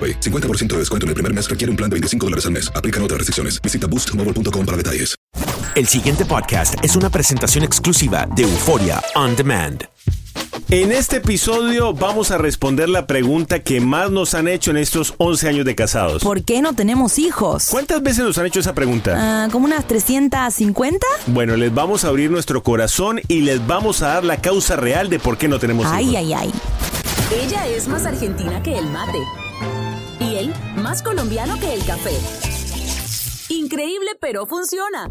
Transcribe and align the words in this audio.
AroPay. 0.00 0.20
50% 0.20 0.68
de 0.68 0.78
descuento 0.78 1.04
en 1.04 1.08
el 1.08 1.14
primer 1.14 1.34
mes 1.34 1.50
requiere 1.50 1.70
un 1.70 1.76
plan 1.76 1.90
de 1.90 1.94
25 1.94 2.26
dólares 2.26 2.46
al 2.46 2.52
mes. 2.52 2.72
Aplican 2.74 3.02
otras 3.02 3.18
restricciones. 3.18 3.60
Visita 3.60 3.86
boostmobile.com 3.86 4.64
para 4.64 4.76
detalles. 4.76 5.14
El 5.74 5.86
siguiente 5.86 6.24
podcast 6.24 6.74
es 6.82 6.96
una 6.96 7.10
presentación 7.10 7.62
exclusiva 7.64 8.26
de 8.34 8.42
Euforia 8.42 9.00
On 9.14 9.36
Demand. 9.36 9.84
En 10.68 10.92
este 10.92 11.16
episodio 11.16 11.92
vamos 11.92 12.30
a 12.30 12.38
responder 12.38 12.88
la 12.88 13.06
pregunta 13.06 13.60
que 13.60 13.80
más 13.80 14.10
nos 14.10 14.34
han 14.34 14.46
hecho 14.46 14.70
en 14.70 14.76
estos 14.76 15.14
11 15.18 15.48
años 15.48 15.64
de 15.64 15.74
casados. 15.74 16.22
¿Por 16.22 16.44
qué 16.44 16.62
no 16.62 16.74
tenemos 16.74 17.18
hijos? 17.18 17.66
¿Cuántas 17.70 18.02
veces 18.02 18.24
nos 18.24 18.38
han 18.38 18.46
hecho 18.46 18.60
esa 18.60 18.72
pregunta? 18.72 19.14
Ah, 19.16 19.48
¿Como 19.50 19.64
unas 19.64 19.86
350? 19.86 21.04
Bueno, 21.26 21.56
les 21.56 21.74
vamos 21.74 22.04
a 22.04 22.08
abrir 22.08 22.30
nuestro 22.30 22.62
corazón 22.62 23.20
y 23.26 23.40
les 23.40 23.64
vamos 23.66 24.02
a 24.02 24.08
dar 24.08 24.24
la 24.24 24.36
causa 24.40 24.76
real 24.76 25.08
de 25.10 25.18
por 25.18 25.38
qué 25.38 25.48
no 25.48 25.58
tenemos 25.58 25.86
Ay, 25.86 26.04
hijos. 26.10 26.16
ay, 26.18 26.32
ay. 26.34 26.52
Ella 27.44 27.66
es 27.66 27.88
más 27.88 28.06
argentina 28.06 28.62
que 28.62 28.76
el 28.78 28.86
mate. 28.86 29.18
Y 30.20 30.36
él 30.36 30.54
más 30.76 31.02
colombiano 31.02 31.58
que 31.58 31.74
el 31.74 31.84
café. 31.84 32.16
Increíble, 33.48 34.10
pero 34.20 34.46
funciona. 34.46 35.10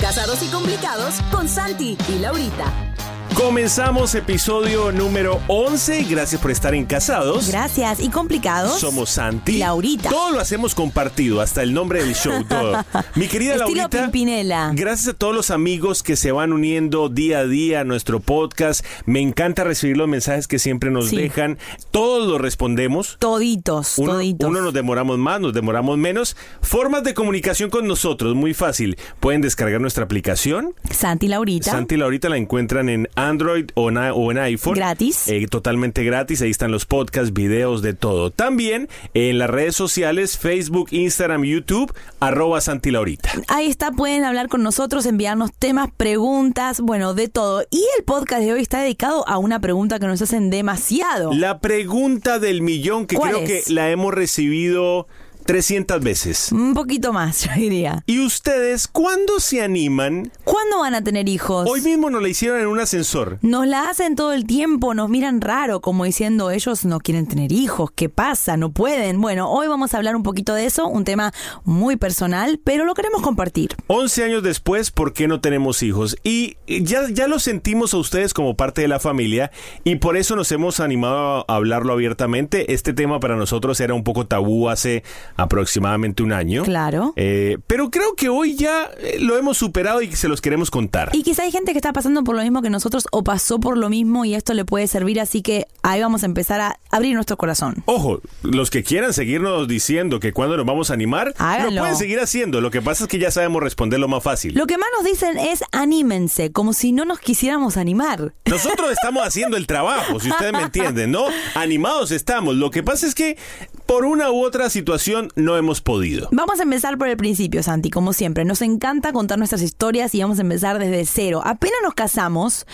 Casados 0.00 0.42
y 0.42 0.46
complicados 0.48 1.20
con 1.30 1.48
Santi 1.48 1.96
y 2.08 2.18
Laurita. 2.20 2.95
Comenzamos 3.36 4.14
episodio 4.14 4.92
número 4.92 5.42
11. 5.48 6.04
Gracias 6.04 6.40
por 6.40 6.50
estar 6.50 6.74
en 6.74 6.86
Casados. 6.86 7.48
Gracias. 7.48 8.00
¿Y 8.00 8.08
complicados? 8.08 8.80
Somos 8.80 9.10
Santi. 9.10 9.58
Laurita. 9.58 10.08
Todo 10.08 10.30
lo 10.32 10.40
hacemos 10.40 10.74
compartido, 10.74 11.42
hasta 11.42 11.62
el 11.62 11.74
nombre 11.74 12.02
del 12.02 12.14
show, 12.14 12.42
todo. 12.48 12.82
Mi 13.14 13.28
querida 13.28 13.56
Estilo 13.56 13.74
Laurita. 13.82 14.02
Pimpinela. 14.04 14.72
Gracias 14.74 15.08
a 15.08 15.12
todos 15.18 15.34
los 15.34 15.50
amigos 15.50 16.02
que 16.02 16.16
se 16.16 16.32
van 16.32 16.54
uniendo 16.54 17.10
día 17.10 17.40
a 17.40 17.46
día 17.46 17.80
a 17.80 17.84
nuestro 17.84 18.20
podcast. 18.20 18.82
Me 19.04 19.20
encanta 19.20 19.64
recibir 19.64 19.98
los 19.98 20.08
mensajes 20.08 20.48
que 20.48 20.58
siempre 20.58 20.90
nos 20.90 21.10
Sí. 21.10 21.16
dejan. 21.18 21.58
Todos 21.90 22.26
los 22.26 22.40
respondemos. 22.40 23.16
Toditos, 23.18 23.98
Uno, 23.98 24.12
toditos. 24.12 24.48
uno 24.48 24.62
nos 24.62 24.72
demoramos 24.72 25.18
más, 25.18 25.42
nos 25.42 25.52
demoramos 25.52 25.98
menos. 25.98 26.38
Formas 26.62 27.04
de 27.04 27.12
comunicación 27.12 27.68
con 27.68 27.86
nosotros, 27.86 28.34
muy 28.34 28.54
fácil. 28.54 28.96
Pueden 29.20 29.42
descargar 29.42 29.82
nuestra 29.82 30.04
aplicación. 30.04 30.72
Santi 30.90 31.28
Laurita. 31.28 31.70
Santi 31.70 32.00
ahorita 32.00 32.30
la 32.30 32.38
encuentran 32.38 32.88
en 32.88 33.08
Android 33.28 33.66
o 33.74 33.90
en, 33.90 33.96
i- 33.96 34.10
o 34.14 34.30
en 34.30 34.38
iPhone. 34.38 34.74
Gratis. 34.74 35.28
Eh, 35.28 35.46
totalmente 35.48 36.04
gratis. 36.04 36.42
Ahí 36.42 36.50
están 36.50 36.70
los 36.72 36.86
podcasts, 36.86 37.32
videos, 37.32 37.82
de 37.82 37.94
todo. 37.94 38.30
También 38.30 38.88
en 39.14 39.38
las 39.38 39.50
redes 39.50 39.76
sociales, 39.76 40.38
Facebook, 40.38 40.88
Instagram, 40.90 41.44
YouTube, 41.44 41.92
arroba 42.20 42.60
Santi 42.60 42.90
Laurita. 42.90 43.30
Ahí 43.48 43.66
está, 43.68 43.90
pueden 43.92 44.24
hablar 44.24 44.48
con 44.48 44.62
nosotros, 44.62 45.06
enviarnos 45.06 45.52
temas, 45.52 45.90
preguntas, 45.96 46.80
bueno, 46.80 47.14
de 47.14 47.28
todo. 47.28 47.62
Y 47.70 47.84
el 47.98 48.04
podcast 48.04 48.42
de 48.42 48.52
hoy 48.52 48.62
está 48.62 48.80
dedicado 48.80 49.26
a 49.28 49.38
una 49.38 49.60
pregunta 49.60 49.98
que 49.98 50.06
nos 50.06 50.22
hacen 50.22 50.50
demasiado. 50.50 51.32
La 51.32 51.58
pregunta 51.60 52.38
del 52.38 52.62
millón 52.62 53.06
que 53.06 53.16
¿Cuál 53.16 53.32
creo 53.32 53.42
es? 53.44 53.66
que 53.66 53.72
la 53.72 53.90
hemos 53.90 54.12
recibido 54.14 55.06
300 55.46 56.00
veces. 56.02 56.50
Un 56.52 56.74
poquito 56.74 57.12
más, 57.12 57.42
yo 57.46 57.50
diría. 57.56 58.02
¿Y 58.06 58.18
ustedes 58.24 58.88
cuándo 58.88 59.38
se 59.40 59.62
animan? 59.62 60.32
¿Cuándo 60.56 60.78
van 60.78 60.94
a 60.94 61.04
tener 61.04 61.28
hijos? 61.28 61.68
Hoy 61.70 61.82
mismo 61.82 62.08
nos 62.08 62.22
la 62.22 62.30
hicieron 62.30 62.58
en 62.58 62.66
un 62.68 62.80
ascensor. 62.80 63.38
Nos 63.42 63.66
la 63.66 63.90
hacen 63.90 64.16
todo 64.16 64.32
el 64.32 64.46
tiempo, 64.46 64.94
nos 64.94 65.10
miran 65.10 65.42
raro, 65.42 65.82
como 65.82 66.04
diciendo 66.04 66.50
ellos 66.50 66.86
no 66.86 66.98
quieren 66.98 67.26
tener 67.26 67.52
hijos, 67.52 67.90
¿qué 67.94 68.08
pasa? 68.08 68.56
No 68.56 68.70
pueden. 68.70 69.20
Bueno, 69.20 69.50
hoy 69.50 69.68
vamos 69.68 69.92
a 69.92 69.98
hablar 69.98 70.16
un 70.16 70.22
poquito 70.22 70.54
de 70.54 70.64
eso, 70.64 70.88
un 70.88 71.04
tema 71.04 71.34
muy 71.64 71.96
personal, 71.96 72.58
pero 72.64 72.86
lo 72.86 72.94
queremos 72.94 73.20
compartir. 73.20 73.76
11 73.88 74.24
años 74.24 74.42
después, 74.42 74.90
¿por 74.90 75.12
qué 75.12 75.28
no 75.28 75.42
tenemos 75.42 75.82
hijos? 75.82 76.16
Y 76.24 76.56
ya, 76.66 77.06
ya 77.10 77.28
lo 77.28 77.38
sentimos 77.38 77.92
a 77.92 77.98
ustedes 77.98 78.32
como 78.32 78.56
parte 78.56 78.80
de 78.80 78.88
la 78.88 78.98
familia 78.98 79.50
y 79.84 79.96
por 79.96 80.16
eso 80.16 80.36
nos 80.36 80.50
hemos 80.52 80.80
animado 80.80 81.44
a 81.48 81.54
hablarlo 81.54 81.92
abiertamente. 81.92 82.72
Este 82.72 82.94
tema 82.94 83.20
para 83.20 83.36
nosotros 83.36 83.78
era 83.80 83.92
un 83.92 84.04
poco 84.04 84.26
tabú 84.26 84.70
hace 84.70 85.04
aproximadamente 85.36 86.22
un 86.22 86.32
año. 86.32 86.62
Claro. 86.62 87.12
Eh, 87.16 87.58
pero 87.66 87.90
creo 87.90 88.14
que 88.14 88.30
hoy 88.30 88.56
ya 88.56 88.88
eh, 88.96 89.18
lo 89.20 89.36
hemos 89.36 89.58
superado 89.58 90.00
y 90.00 90.10
se 90.16 90.28
los 90.28 90.40
queremos 90.46 90.70
contar. 90.70 91.10
Y 91.12 91.24
quizá 91.24 91.42
hay 91.42 91.50
gente 91.50 91.72
que 91.72 91.78
está 91.78 91.92
pasando 91.92 92.22
por 92.22 92.36
lo 92.36 92.42
mismo 92.42 92.62
que 92.62 92.70
nosotros 92.70 93.08
o 93.10 93.24
pasó 93.24 93.58
por 93.58 93.76
lo 93.76 93.88
mismo 93.88 94.24
y 94.24 94.36
esto 94.36 94.54
le 94.54 94.64
puede 94.64 94.86
servir, 94.86 95.18
así 95.20 95.42
que 95.42 95.66
ahí 95.82 96.00
vamos 96.00 96.22
a 96.22 96.26
empezar 96.26 96.60
a 96.60 96.78
abrir 96.92 97.14
nuestro 97.14 97.36
corazón. 97.36 97.82
Ojo, 97.86 98.20
los 98.42 98.70
que 98.70 98.84
quieran 98.84 99.12
seguirnos 99.12 99.66
diciendo 99.66 100.20
que 100.20 100.32
cuando 100.32 100.56
nos 100.56 100.64
vamos 100.64 100.90
a 100.90 100.94
animar, 100.94 101.34
Háganlo. 101.38 101.72
lo 101.72 101.80
pueden 101.80 101.96
seguir 101.96 102.20
haciendo. 102.20 102.60
Lo 102.60 102.70
que 102.70 102.80
pasa 102.80 103.04
es 103.04 103.08
que 103.08 103.18
ya 103.18 103.32
sabemos 103.32 103.60
responder 103.60 103.98
lo 103.98 104.06
más 104.06 104.22
fácil. 104.22 104.54
Lo 104.54 104.68
que 104.68 104.78
más 104.78 104.88
nos 104.96 105.04
dicen 105.04 105.36
es 105.36 105.64
anímense, 105.76 106.50
como 106.52 106.72
si 106.72 106.92
no 106.92 107.04
nos 107.04 107.20
quisiéramos 107.20 107.76
animar. 107.76 108.34
Nosotros 108.46 108.90
estamos 108.92 109.26
haciendo 109.26 109.56
el 109.56 109.66
trabajo, 109.66 110.18
si 110.18 110.30
ustedes 110.30 110.52
me 110.52 110.62
entienden, 110.62 111.10
¿no? 111.10 111.26
Animados 111.54 112.10
estamos. 112.10 112.56
Lo 112.56 112.70
que 112.70 112.82
pasa 112.82 113.06
es 113.06 113.14
que 113.14 113.36
por 113.84 114.04
una 114.04 114.30
u 114.30 114.42
otra 114.44 114.70
situación 114.70 115.28
no 115.36 115.56
hemos 115.56 115.80
podido. 115.80 116.28
Vamos 116.32 116.60
a 116.60 116.62
empezar 116.62 116.96
por 116.96 117.08
el 117.08 117.16
principio, 117.16 117.62
Santi, 117.62 117.90
como 117.90 118.12
siempre. 118.12 118.44
Nos 118.44 118.62
encanta 118.62 119.12
contar 119.12 119.38
nuestras 119.38 119.62
historias 119.62 120.14
y 120.14 120.22
vamos 120.22 120.38
a 120.38 120.42
empezar 120.42 120.78
desde 120.78 121.04
cero. 121.04 121.42
Apenas 121.44 121.78
nos 121.84 121.94
casamos, 121.94 122.66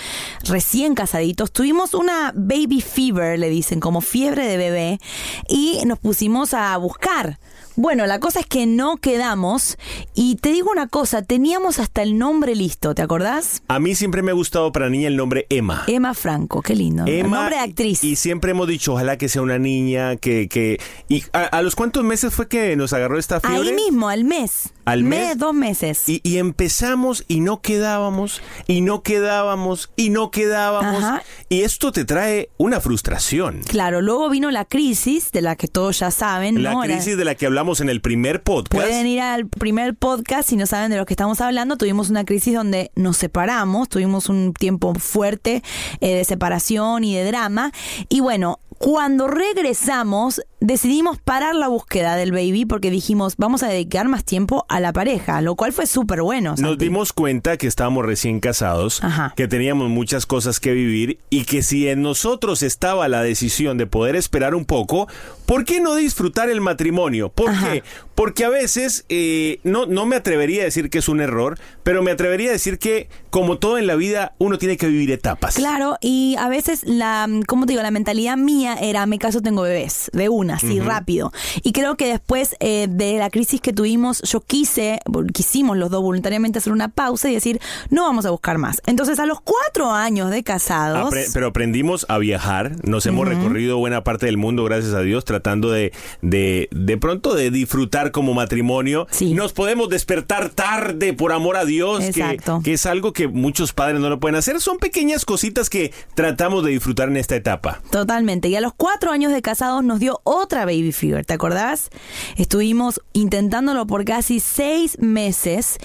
recién 0.45 0.95
casaditos, 0.95 1.53
tuvimos 1.53 1.95
una 1.95 2.33
baby 2.35 2.81
fever, 2.81 3.39
le 3.39 3.51
dicen, 3.51 3.81
como 3.81 4.01
fiebre 4.01 4.47
de 4.47 4.57
bebé, 4.57 5.01
y 5.49 5.81
nos 5.87 5.99
pusimos 5.99 6.55
a 6.55 6.77
buscar. 6.77 7.39
Bueno, 7.77 8.07
la 8.07 8.21
cosa 8.21 8.41
es 8.41 8.47
que 8.47 8.67
no 8.67 8.99
quedamos 8.99 9.79
y 10.15 10.37
te 10.37 10.51
digo 10.51 10.71
una 10.71 10.89
cosa, 10.89 11.23
teníamos 11.23 11.79
hasta 11.79 12.03
el 12.03 12.19
nombre 12.19 12.55
listo, 12.55 12.95
¿te 12.95 13.03
acordás? 13.03 13.63
A 13.69 13.79
mí 13.79 13.95
siempre 13.95 14.23
me 14.23 14.31
ha 14.31 14.35
gustado 14.35 14.73
para 14.73 14.91
niña 14.91 15.09
el 15.09 15.17
nombre 15.17 15.47
Emma. 15.49 15.85
Emma 15.87 16.13
Franco, 16.15 16.61
qué 16.61 16.75
lindo. 16.75 17.05
el 17.07 17.21
Emma, 17.21 17.39
nombre 17.39 17.57
de 17.57 17.63
actriz. 17.63 18.05
Y 18.05 18.17
siempre 18.17 18.51
hemos 18.51 18.69
dicho, 18.69 18.93
ojalá 18.93 19.17
que 19.17 19.29
sea 19.29 19.43
una 19.43 19.59
niña, 19.59 20.17
que... 20.17 20.49
que 20.49 20.81
y 21.09 21.25
a, 21.33 21.45
a 21.45 21.63
los 21.63 21.75
cuántos 21.75 22.05
meses 22.05 22.35
fue 22.35 22.49
que 22.49 22.77
nos 22.77 22.93
agarró 22.93 23.19
esta 23.19 23.41
fiebre? 23.41 23.71
Ahí 23.71 23.75
mismo, 23.75 24.09
al 24.09 24.25
mes. 24.25 24.73
Al 24.85 25.05
mes. 25.05 25.29
Mes, 25.29 25.39
dos 25.39 25.55
meses. 25.55 26.09
Y, 26.09 26.21
y 26.25 26.39
empezamos 26.39 27.25
y 27.29 27.41
no 27.41 27.61
quedábamos, 27.61 28.41
y 28.67 28.81
no 28.81 29.03
quedábamos, 29.03 29.91
y 29.97 30.11
no 30.11 30.31
quedábamos. 30.31 31.03
Ajá. 31.03 31.23
Y 31.49 31.63
esto 31.63 31.93
te 31.93 32.05
trae 32.05 32.49
una 32.57 32.81
frustración. 32.81 33.61
Claro, 33.69 34.01
luego 34.01 34.29
vino 34.31 34.51
la 34.51 34.65
crisis, 34.65 35.31
de 35.33 35.43
la 35.43 35.57
que 35.57 35.69
todos 35.69 35.99
ya 35.99 36.11
saben, 36.11 36.63
La 36.63 36.73
¿no? 36.73 36.85
Era- 36.85 36.95
crisis 36.95 37.17
de 37.17 37.25
la 37.25 37.35
que 37.35 37.47
hablamos 37.47 37.81
en 37.81 37.89
el 37.89 38.01
primer 38.01 38.43
podcast. 38.43 38.73
Pueden 38.85 39.07
ir 39.07 39.21
al 39.21 39.47
primer 39.47 39.95
podcast 39.95 40.49
si 40.49 40.57
no 40.57 40.67
saben 40.67 40.91
de 40.91 40.97
lo 40.97 41.07
que 41.07 41.13
estamos 41.15 41.41
hablando. 41.41 41.77
Tuvimos 41.77 42.11
una 42.11 42.25
crisis 42.25 42.55
donde 42.55 42.91
nos 42.95 43.17
separamos, 43.17 43.89
tuvimos 43.89 44.29
un 44.29 44.53
tiempo 44.55 44.95
fuerte 44.95 45.63
eh, 46.01 46.15
de 46.17 46.25
separación 46.25 47.05
y 47.05 47.15
de 47.15 47.25
drama. 47.25 47.73
Y 48.09 48.21
bueno, 48.21 48.59
cuando 48.83 49.29
regresamos, 49.29 50.43
decidimos 50.59 51.17
parar 51.21 51.55
la 51.55 51.69
búsqueda 51.69 52.17
del 52.17 52.33
baby 52.33 52.67
porque 52.67 52.91
dijimos, 52.91 53.37
vamos 53.37 53.63
a 53.63 53.69
dedicar 53.69 54.09
más 54.09 54.25
tiempo 54.25 54.67
a 54.69 54.81
la 54.81 54.93
pareja, 54.93 55.41
lo 55.41 55.55
cual 55.55 55.73
fue 55.73 55.87
súper 55.87 56.21
bueno. 56.23 56.57
Nos 56.59 56.79
dimos 56.79 57.13
cuenta 57.13 57.57
que 57.57 57.69
estábamos 57.69 58.05
recién 58.05 58.41
casados, 58.41 59.03
Ajá. 59.05 59.35
que 59.37 59.47
teníamos 59.47 59.89
muchas 59.89 60.27
cosas 60.27 60.59
que 60.59 60.73
vivir 60.73 61.21
y 61.31 61.45
que 61.45 61.63
si 61.63 61.87
en 61.87 62.03
nosotros 62.03 62.65
estaba 62.65 63.07
la 63.07 63.23
decisión 63.23 63.79
de 63.79 63.87
poder 63.87 64.17
esperar 64.17 64.57
un 64.57 64.65
poco, 64.65 65.07
¿por 65.47 65.65
qué 65.65 65.81
no 65.81 65.95
disfrutar 65.95 66.51
el 66.51 66.61
matrimonio? 66.61 67.29
¿Por 67.29 67.51
Ajá. 67.51 67.71
qué? 67.75 67.85
Porque 68.17 68.45
a 68.45 68.49
veces, 68.49 69.05
eh, 69.09 69.61
no, 69.63 69.87
no 69.87 70.07
me 70.07 70.17
atrevería 70.17 70.63
a 70.63 70.65
decir 70.65 70.91
que 70.91 70.99
es 70.99 71.09
un 71.09 71.21
error, 71.21 71.57
pero 71.85 72.03
me 72.03 72.11
atrevería 72.11 72.51
a 72.51 72.53
decir 72.53 72.81
que, 72.81 73.09
como 73.31 73.59
todo 73.59 73.79
en 73.79 73.87
la 73.87 73.95
vida, 73.95 74.35
uno 74.39 74.59
tiene 74.59 74.77
que 74.77 74.89
vivir 74.89 75.13
etapas. 75.13 75.55
Claro, 75.55 75.99
y 76.01 76.35
a 76.41 76.49
veces 76.49 76.83
la, 76.85 77.29
¿cómo 77.47 77.65
te 77.67 77.73
digo? 77.75 77.83
La 77.83 77.91
mentalidad 77.93 78.37
mía 78.37 78.72
era, 78.75 79.07
me 79.07 79.19
caso, 79.19 79.41
tengo 79.43 79.63
bebés, 79.63 80.11
de 80.13 80.29
una, 80.29 80.55
así 80.57 80.81
rápido. 80.81 81.33
Y 81.63 81.73
creo 81.73 81.97
que 81.97 82.07
después 82.07 82.57
eh, 82.61 82.87
de 82.91 83.19
la 83.19 83.31
crisis 83.31 83.61
que 83.61 83.73
tuvimos, 83.73 84.23
yo 84.23 84.41
quise, 84.41 85.01
quisimos 85.33 85.77
los 85.77 85.91
dos 85.91 86.03
voluntariamente 86.03 86.59
hacer 86.59 86.73
una 86.73 86.89
pausa 86.89 87.31
y 87.31 87.35
decir, 87.35 87.61
no 87.91 88.03
vamos 88.03 88.27
a 88.27 88.31
buscar 88.31 88.59
más. 88.59 88.81
Entonces, 88.87 89.19
a 89.19 89.27
los 89.27 89.41
cuatro 89.41 89.91
años 89.93 90.31
de 90.31 90.43
casados, 90.43 91.13
Apre- 91.13 91.31
pero 91.33 91.49
aprendimos 91.49 92.07
a 92.09 92.19
viajar, 92.19 92.73
nos 92.87 93.07
hemos 93.07 93.29
recorrido 93.29 93.79
buena 93.79 94.05
parte 94.05 94.27
del 94.27 94.37
mundo, 94.37 94.65
gracias 94.65 94.95
a 94.95 95.01
Dios, 95.01 95.25
tratando 95.25 95.71
de, 95.71 95.93
de, 96.23 96.69
de 96.73 96.97
pronto 96.97 97.35
de 97.35 97.51
disfrutar 97.51 98.11
como 98.13 98.35
matrimonio. 98.35 99.07
Sí. 99.11 99.35
Nos 99.35 99.53
podemos 99.53 99.89
despertar 99.89 100.51
tarde 100.51 101.13
por 101.13 101.33
amor 101.33 101.57
a 101.57 101.65
Dios, 101.65 102.01
que, 102.01 102.07
Exacto. 102.09 102.61
que 102.65 102.73
es 102.75 102.87
algo 102.87 103.13
que 103.13 103.29
muchos 103.29 103.73
padres 103.73 104.01
no 104.01 104.09
lo 104.09 104.19
pueden 104.21 104.37
hacer. 104.37 104.61
Son 104.61 104.79
pequeñas 104.79 105.25
cositas 105.25 105.69
que 105.71 105.93
tratamos 106.15 106.65
de 106.65 106.71
disfrutar 106.73 107.09
en 107.09 107.17
esta 107.17 107.37
etapa. 107.37 107.81
Totalmente. 107.91 108.49
Y 108.49 108.57
a 108.57 108.61
los 108.63 108.73
cuatro 108.75 109.11
años 109.11 109.33
de 109.33 109.43
casados 109.43 109.85
nos 109.85 109.99
dio 109.99 110.21
otra 110.25 110.65
baby 110.65 110.93
fever, 110.93 111.27
¿te 111.27 111.35
acordás? 111.35 111.91
Estuvimos 112.37 113.01
intentándolo 113.13 113.87
por 113.87 114.05
casi 114.05 114.41
seis 114.41 114.99
meses 115.01 115.79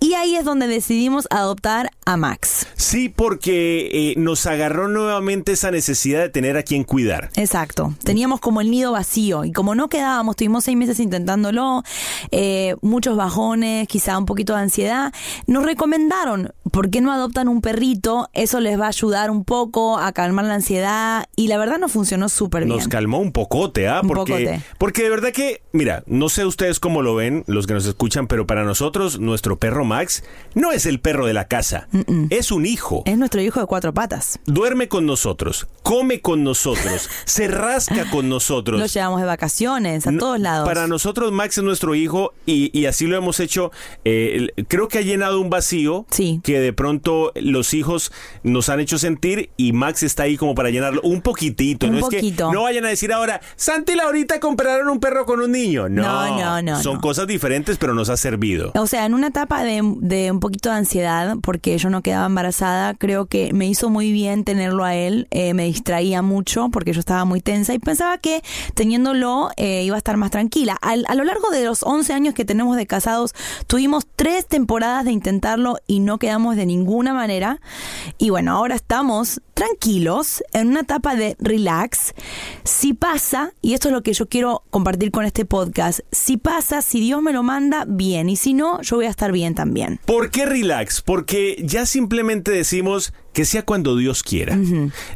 y 0.00 0.14
ahí 0.14 0.36
es 0.36 0.44
donde 0.44 0.66
decidimos 0.66 1.26
adoptar 1.30 1.90
a 2.04 2.16
Max. 2.16 2.66
Sí, 2.76 3.08
porque 3.08 3.88
eh, 3.92 4.14
nos 4.16 4.46
agarró 4.46 4.88
nuevamente 4.88 5.52
esa 5.52 5.70
necesidad 5.70 6.20
de 6.20 6.28
tener 6.28 6.56
a 6.56 6.62
quien 6.62 6.84
cuidar. 6.84 7.30
Exacto. 7.36 7.94
Teníamos 8.04 8.40
como 8.40 8.60
el 8.60 8.70
nido 8.70 8.92
vacío 8.92 9.44
y 9.44 9.52
como 9.52 9.74
no 9.74 9.88
quedábamos, 9.88 10.36
tuvimos 10.36 10.64
seis 10.64 10.76
meses 10.76 11.00
intentándolo, 11.00 11.82
eh, 12.30 12.76
muchos 12.82 13.16
bajones, 13.16 13.88
quizá 13.88 14.18
un 14.18 14.26
poquito 14.26 14.54
de 14.54 14.60
ansiedad. 14.60 15.12
Nos 15.46 15.64
recomendaron, 15.64 16.52
¿por 16.70 16.90
qué 16.90 17.00
no 17.00 17.12
adoptan 17.12 17.48
un 17.48 17.60
perrito? 17.60 18.28
Eso 18.34 18.60
les 18.60 18.78
va 18.78 18.84
a 18.86 18.88
ayudar 18.88 19.30
un 19.30 19.44
poco 19.44 19.98
a 19.98 20.12
calmar 20.12 20.44
la 20.44 20.54
ansiedad 20.54 21.26
y 21.34 21.48
la 21.48 21.58
verdad 21.58 21.78
nos 21.78 21.92
funcionó 21.92 22.28
súper 22.28 22.64
bien. 22.64 22.76
Nos 22.76 22.88
calmó 22.88 23.18
un 23.18 23.32
pocote, 23.32 23.88
¿ah? 23.88 24.00
Un 24.02 24.08
Porque, 24.08 24.32
pocote. 24.32 24.60
porque 24.78 25.02
de 25.02 25.10
verdad 25.10 25.32
que, 25.32 25.62
mira, 25.72 26.04
no 26.06 26.28
sé 26.28 26.44
ustedes 26.44 26.78
cómo 26.78 27.02
lo 27.02 27.14
ven, 27.14 27.42
los 27.46 27.66
que 27.66 27.74
nos 27.74 27.86
escuchan, 27.86 28.26
pero 28.26 28.46
para 28.46 28.64
nosotros, 28.64 29.18
nuestro 29.18 29.58
perro 29.58 29.84
Max 29.84 29.95
no 30.54 30.72
es 30.72 30.86
el 30.86 31.00
perro 31.00 31.26
de 31.26 31.34
la 31.34 31.46
casa, 31.48 31.88
es 32.30 32.50
un 32.52 32.66
hijo. 32.66 33.02
Es 33.06 33.18
nuestro 33.18 33.40
hijo 33.40 33.60
de 33.60 33.66
cuatro 33.66 33.92
patas. 33.94 34.38
Duerme 34.46 34.88
con 34.88 35.06
nosotros, 35.06 35.66
come 35.82 36.20
con 36.20 36.44
nosotros, 36.44 37.08
se 37.24 37.48
rasca 37.48 38.08
con 38.10 38.28
nosotros. 38.28 38.80
Lo 38.80 38.86
llevamos 38.86 39.20
de 39.20 39.26
vacaciones 39.26 40.06
a 40.06 40.10
No, 40.12 40.18
todos 40.18 40.40
lados. 40.40 40.68
Para 40.68 40.86
nosotros 40.86 41.32
Max 41.32 41.58
es 41.58 41.64
nuestro 41.64 41.94
hijo 41.94 42.32
y, 42.46 42.76
y 42.78 42.86
así 42.86 43.06
lo 43.06 43.16
hemos 43.16 43.40
hecho. 43.40 43.70
Eh, 44.04 44.48
creo 44.68 44.88
que 44.88 44.98
ha 44.98 45.02
llenado 45.02 45.40
un 45.40 45.50
vacío 45.50 46.06
Sí. 46.10 46.40
que 46.42 46.60
de 46.60 46.72
pronto 46.72 47.32
los 47.34 47.74
hijos 47.74 48.12
nos 48.42 48.68
han 48.68 48.80
hecho 48.80 48.98
sentir 48.98 49.50
y 49.56 49.72
Max 49.72 50.02
está 50.02 50.24
ahí 50.24 50.36
como 50.36 50.54
para 50.54 50.70
llenarlo 50.70 51.00
un 51.02 51.20
poquitito. 51.22 51.86
Un 51.86 51.92
no 51.92 51.98
es 51.98 52.04
poquito. 52.04 52.48
que 52.50 52.54
no 52.54 52.62
vayan 52.62 52.84
a 52.84 52.88
decir 52.88 53.12
ahora, 53.12 53.40
Santi 53.56 53.92
y 53.92 53.96
Laurita 53.96 54.40
compraron 54.40 54.88
un 54.88 55.00
perro 55.00 55.26
con 55.26 55.40
un 55.40 55.52
niño. 55.52 55.88
No, 55.88 56.02
No, 56.02 56.38
no, 56.38 56.62
no, 56.62 56.82
Son 56.82 56.94
no. 56.96 57.00
cosas 57.00 57.26
diferentes, 57.26 57.76
pero 57.78 57.94
nos 57.94 58.08
ha 58.08 58.16
servido. 58.16 58.72
O 58.74 58.86
sea, 58.86 59.06
en 59.06 59.14
una 59.14 59.28
etapa 59.28 59.62
de, 59.62 59.75
de 59.82 60.30
un 60.30 60.40
poquito 60.40 60.70
de 60.70 60.76
ansiedad, 60.76 61.36
porque 61.42 61.78
yo 61.78 61.90
no 61.90 62.02
quedaba 62.02 62.26
embarazada, 62.26 62.94
creo 62.94 63.26
que 63.26 63.52
me 63.52 63.66
hizo 63.66 63.90
muy 63.90 64.12
bien 64.12 64.44
tenerlo 64.44 64.84
a 64.84 64.94
él. 64.94 65.28
eh, 65.30 65.54
me 65.54 65.64
distraía 65.64 66.22
mucho 66.22 66.68
porque 66.70 66.92
yo 66.92 67.00
estaba 67.00 67.24
muy 67.24 67.40
tensa 67.40 67.74
y 67.74 67.78
pensaba 67.78 68.18
que 68.18 68.42
teniéndolo 68.74 69.50
eh, 69.56 69.82
iba 69.84 69.96
a 69.96 69.98
estar 69.98 70.16
más 70.16 70.30
tranquila. 70.30 70.78
A 70.80 71.14
lo 71.14 71.24
largo 71.24 71.50
de 71.50 71.64
los 71.64 71.82
11 71.82 72.12
años 72.12 72.34
que 72.34 72.44
tenemos 72.44 72.76
de 72.76 72.86
casados, 72.86 73.34
tuvimos 73.66 74.06
tres 74.16 74.46
temporadas 74.46 75.04
de 75.04 75.12
intentarlo 75.12 75.78
y 75.86 76.00
no 76.00 76.18
quedamos 76.18 76.56
de 76.56 76.66
ninguna 76.66 77.14
manera. 77.14 77.60
Y 78.18 78.30
bueno, 78.30 78.52
ahora 78.52 78.74
estamos 78.74 79.40
tranquilos 79.54 80.44
en 80.52 80.68
una 80.68 80.80
etapa 80.80 81.16
de 81.16 81.36
relax. 81.38 82.14
Si 82.64 82.92
pasa, 82.92 83.52
y 83.62 83.74
esto 83.74 83.88
es 83.88 83.92
lo 83.92 84.02
que 84.02 84.12
yo 84.12 84.28
quiero 84.28 84.62
compartir 84.70 85.10
con 85.10 85.24
este 85.24 85.44
podcast, 85.44 86.00
si 86.12 86.36
pasa, 86.36 86.82
si 86.82 87.00
Dios 87.00 87.22
me 87.22 87.32
lo 87.32 87.42
manda, 87.42 87.84
bien. 87.86 88.28
Y 88.28 88.36
si 88.36 88.54
no, 88.54 88.80
yo 88.82 88.96
voy 88.96 89.06
a 89.06 89.10
estar 89.10 89.32
bien 89.32 89.54
también. 89.54 89.65
¿Por 90.04 90.30
qué 90.30 90.46
relax? 90.46 91.02
Porque 91.02 91.56
ya 91.64 91.86
simplemente 91.86 92.50
decimos 92.50 93.12
que 93.36 93.44
sea 93.44 93.66
cuando 93.66 93.96
Dios 93.96 94.22
quiera. 94.22 94.56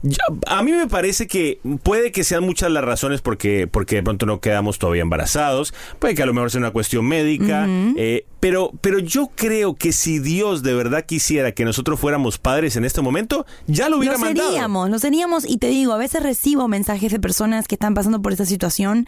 Yo- 0.02 0.18
a 0.46 0.62
mí 0.62 0.72
me 0.72 0.86
parece 0.88 1.26
que 1.26 1.58
puede 1.82 2.12
que 2.12 2.22
sean 2.22 2.44
muchas 2.44 2.70
las 2.70 2.84
razones 2.84 3.22
porque, 3.22 3.66
porque 3.66 3.96
de 3.96 4.02
pronto 4.02 4.26
no 4.26 4.40
quedamos 4.40 4.78
todavía 4.78 5.00
embarazados, 5.00 5.72
puede 5.98 6.14
que 6.14 6.22
a 6.22 6.26
lo 6.26 6.34
mejor 6.34 6.50
sea 6.50 6.58
una 6.58 6.70
cuestión 6.70 7.06
médica, 7.06 7.66
eh, 7.96 8.26
pero, 8.38 8.72
pero 8.82 8.98
yo 8.98 9.30
creo 9.34 9.74
que 9.74 9.92
si 9.92 10.18
Dios 10.18 10.62
de 10.62 10.74
verdad 10.74 11.06
quisiera 11.06 11.52
que 11.52 11.64
nosotros 11.64 11.98
fuéramos 11.98 12.36
padres 12.36 12.76
en 12.76 12.84
este 12.84 13.00
momento, 13.00 13.46
ya 13.66 13.88
lo 13.88 13.96
hubiera 13.96 14.14
Lo 14.14 14.20
mandado. 14.20 14.48
seríamos, 14.50 14.90
lo 14.90 14.98
seríamos 14.98 15.48
y 15.48 15.56
te 15.56 15.68
digo, 15.68 15.94
a 15.94 15.98
veces 15.98 16.22
recibo 16.22 16.68
mensajes 16.68 17.10
de 17.12 17.20
personas 17.20 17.66
que 17.68 17.76
están 17.76 17.94
pasando 17.94 18.20
por 18.20 18.32
esta 18.32 18.44
situación 18.44 19.06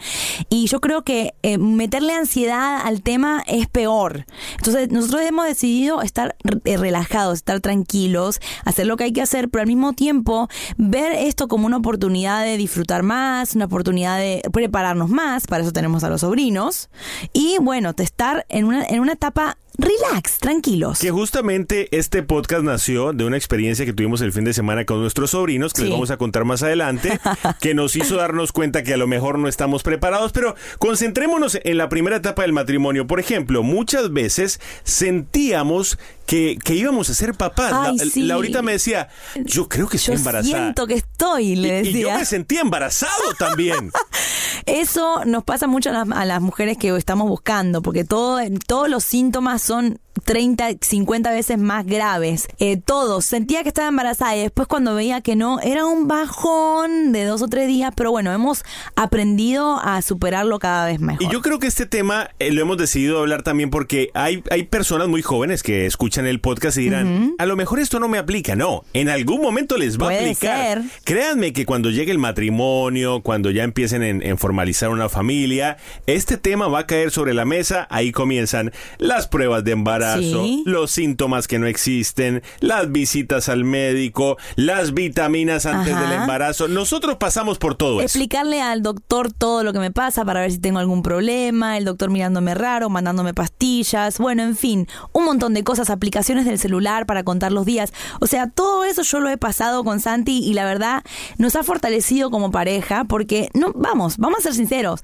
y 0.49 0.65
yo 0.67 0.81
creo 0.81 1.03
que 1.03 1.35
eh, 1.43 1.59
meterle 1.59 2.13
ansiedad 2.13 2.81
al 2.83 3.03
tema 3.03 3.43
es 3.45 3.67
peor. 3.67 4.25
Entonces 4.57 4.89
nosotros 4.91 5.21
hemos 5.21 5.45
decidido 5.45 6.01
estar 6.01 6.35
eh, 6.65 6.77
relajados, 6.77 7.37
estar 7.37 7.59
tranquilos, 7.61 8.39
hacer 8.65 8.87
lo 8.87 8.97
que 8.97 9.02
hay 9.03 9.13
que 9.13 9.21
hacer, 9.21 9.49
pero 9.49 9.61
al 9.61 9.67
mismo 9.67 9.93
tiempo 9.93 10.47
ver 10.77 11.13
esto 11.13 11.47
como 11.47 11.65
una 11.65 11.77
oportunidad 11.77 12.43
de 12.43 12.57
disfrutar 12.57 13.03
más, 13.03 13.55
una 13.55 13.65
oportunidad 13.65 14.17
de 14.17 14.41
prepararnos 14.51 15.09
más, 15.09 15.47
para 15.47 15.63
eso 15.63 15.71
tenemos 15.71 16.03
a 16.03 16.09
los 16.09 16.21
sobrinos 16.21 16.89
y 17.33 17.57
bueno, 17.61 17.93
estar 17.97 18.45
en 18.49 18.65
una, 18.65 18.85
en 18.85 18.99
una 18.99 19.13
etapa 19.13 19.57
relax, 19.77 20.37
tranquilos. 20.39 20.99
Que 20.99 21.09
justamente 21.11 21.87
este 21.97 22.21
podcast 22.23 22.63
nació 22.63 23.11
de 23.13 23.25
una 23.25 23.37
experiencia 23.37 23.85
que 23.85 23.93
tuvimos 23.93 24.21
el 24.21 24.31
fin 24.31 24.43
de 24.43 24.53
semana 24.53 24.85
con 24.85 25.01
nuestros 25.01 25.31
sobrinos, 25.31 25.73
que 25.73 25.81
les 25.83 25.91
vamos 25.91 26.11
a 26.11 26.17
contar 26.17 26.45
más 26.45 26.61
adelante, 26.63 27.19
que 27.59 27.73
nos 27.73 27.95
hizo 27.95 28.15
darnos 28.17 28.51
cuenta 28.51 28.83
que 28.83 28.93
a 28.93 28.97
lo 28.97 29.07
mejor 29.07 29.39
no 29.39 29.47
estamos 29.47 29.83
preparados, 29.83 30.31
pero 30.31 30.55
concentrémonos 30.79 31.57
en 31.63 31.77
la 31.77 31.89
primera 31.89 32.17
etapa 32.17 32.43
del 32.43 32.53
matrimonio. 32.53 33.07
Por 33.07 33.19
ejemplo, 33.19 33.63
muchas 33.63 34.13
veces 34.13 34.59
sentíamos 34.83 35.97
que, 36.25 36.57
que 36.63 36.75
íbamos 36.75 37.09
a 37.09 37.13
ser 37.13 37.33
papás. 37.33 37.73
Ay, 37.73 37.97
La- 37.97 38.05
sí. 38.05 38.23
Laurita 38.23 38.61
me 38.61 38.73
decía, 38.73 39.09
yo 39.43 39.67
creo 39.67 39.87
que 39.87 39.97
estoy 39.97 40.13
Yo 40.15 40.19
embarazada. 40.19 40.63
siento 40.63 40.87
que 40.87 40.93
estoy, 41.13 41.55
le 41.55 41.81
Y- 41.83 41.87
y, 41.87 41.91
yo 41.93 41.99
decía. 41.99 42.17
me 42.17 42.25
sentía 42.25 42.61
embarazado 42.61 43.33
también. 43.39 43.91
Eso 44.65 45.23
nos 45.25 45.43
pasa 45.43 45.67
mucho 45.67 45.89
a 45.89 45.93
las, 45.93 46.11
a 46.11 46.25
las 46.25 46.41
mujeres 46.41 46.77
que 46.77 46.95
estamos 46.95 47.27
buscando, 47.29 47.81
porque 47.81 48.03
todo, 48.03 48.39
todos 48.67 48.89
los 48.89 49.03
síntomas 49.03 49.61
son 49.61 49.99
30, 50.25 50.75
50 50.81 51.31
veces 51.31 51.57
más 51.57 51.85
graves. 51.85 52.47
Eh, 52.59 52.77
todos. 52.77 53.25
Sentía 53.25 53.63
que 53.63 53.69
estaba 53.69 53.87
embarazada 53.87 54.35
y 54.35 54.41
después 54.41 54.67
cuando 54.67 54.95
veía 54.95 55.21
que 55.21 55.35
no, 55.35 55.59
era 55.59 55.85
un 55.85 56.07
bajón 56.07 57.11
de 57.11 57.25
dos 57.25 57.41
o 57.41 57.47
tres 57.47 57.67
días, 57.67 57.91
pero 57.95 58.11
bueno, 58.11 58.31
hemos 58.31 58.63
aprendido 58.95 59.79
a 59.79 60.01
superarlo 60.01 60.59
cada 60.59 60.85
vez 60.85 60.99
mejor. 60.99 61.23
Y 61.23 61.31
yo 61.31 61.41
creo 61.41 61.59
que 61.59 61.67
este 61.67 61.85
tema 61.85 62.29
eh, 62.39 62.51
lo 62.51 62.61
hemos 62.61 62.77
decidido 62.77 63.19
hablar 63.19 63.43
también 63.43 63.69
porque 63.69 64.09
hay, 64.13 64.43
hay 64.51 64.63
personas 64.63 65.07
muy 65.07 65.21
jóvenes 65.21 65.63
que 65.63 65.85
escuchan 65.85 66.27
el 66.27 66.39
podcast 66.39 66.77
y 66.77 66.81
dirán, 66.81 67.35
a 67.37 67.45
lo 67.45 67.55
mejor 67.55 67.79
esto 67.79 67.99
no 67.99 68.07
me 68.07 68.17
aplica. 68.17 68.55
No, 68.55 68.83
en 68.93 69.09
algún 69.09 69.41
momento 69.41 69.77
les 69.77 69.97
va 69.97 70.11
a 70.11 70.15
aplicar. 70.15 70.81
ser. 70.81 70.81
Créanme 71.03 71.53
que 71.53 71.65
cuando 71.65 71.89
llegue 71.89 72.11
el 72.11 72.19
matrimonio, 72.19 73.21
cuando 73.21 73.51
ya 73.51 73.63
empiecen 73.63 74.03
en, 74.03 74.21
en 74.21 74.37
formalizar 74.37 74.89
una 74.89 75.09
familia, 75.09 75.77
este 76.05 76.37
tema 76.37 76.67
va 76.67 76.79
a 76.79 76.87
caer 76.87 77.11
sobre 77.11 77.33
la 77.33 77.45
mesa. 77.45 77.87
Ahí 77.89 78.11
comienzan 78.11 78.71
las 78.97 79.27
pruebas 79.27 79.63
de 79.63 79.71
embarazo, 79.71 80.02
Sí. 80.19 80.63
los 80.65 80.91
síntomas 80.91 81.47
que 81.47 81.59
no 81.59 81.67
existen, 81.67 82.43
las 82.59 82.91
visitas 82.91 83.49
al 83.49 83.63
médico, 83.63 84.37
las 84.55 84.93
vitaminas 84.93 85.65
antes 85.65 85.93
Ajá. 85.93 86.01
del 86.03 86.11
embarazo. 86.21 86.67
Nosotros 86.67 87.17
pasamos 87.17 87.57
por 87.57 87.75
todo 87.75 87.99
eso. 87.99 88.05
Explicarle 88.05 88.61
al 88.61 88.81
doctor 88.81 89.31
todo 89.31 89.63
lo 89.63 89.73
que 89.73 89.79
me 89.79 89.91
pasa 89.91 90.25
para 90.25 90.41
ver 90.41 90.51
si 90.51 90.57
tengo 90.57 90.79
algún 90.79 91.03
problema, 91.03 91.77
el 91.77 91.85
doctor 91.85 92.09
mirándome 92.09 92.53
raro, 92.53 92.89
mandándome 92.89 93.33
pastillas, 93.33 94.17
bueno, 94.19 94.43
en 94.43 94.55
fin, 94.55 94.87
un 95.11 95.25
montón 95.25 95.53
de 95.53 95.63
cosas, 95.63 95.89
aplicaciones 95.89 96.45
del 96.45 96.59
celular 96.59 97.05
para 97.05 97.23
contar 97.23 97.51
los 97.51 97.65
días. 97.65 97.93
O 98.19 98.27
sea, 98.27 98.49
todo 98.49 98.83
eso 98.83 99.01
yo 99.03 99.19
lo 99.19 99.29
he 99.29 99.37
pasado 99.37 99.83
con 99.83 99.99
Santi 99.99 100.39
y 100.39 100.53
la 100.53 100.65
verdad 100.65 101.03
nos 101.37 101.55
ha 101.55 101.63
fortalecido 101.63 102.29
como 102.31 102.51
pareja 102.51 103.05
porque, 103.05 103.49
no, 103.53 103.71
vamos, 103.75 104.17
vamos 104.17 104.39
a 104.39 104.41
ser 104.43 104.53
sinceros, 104.55 105.01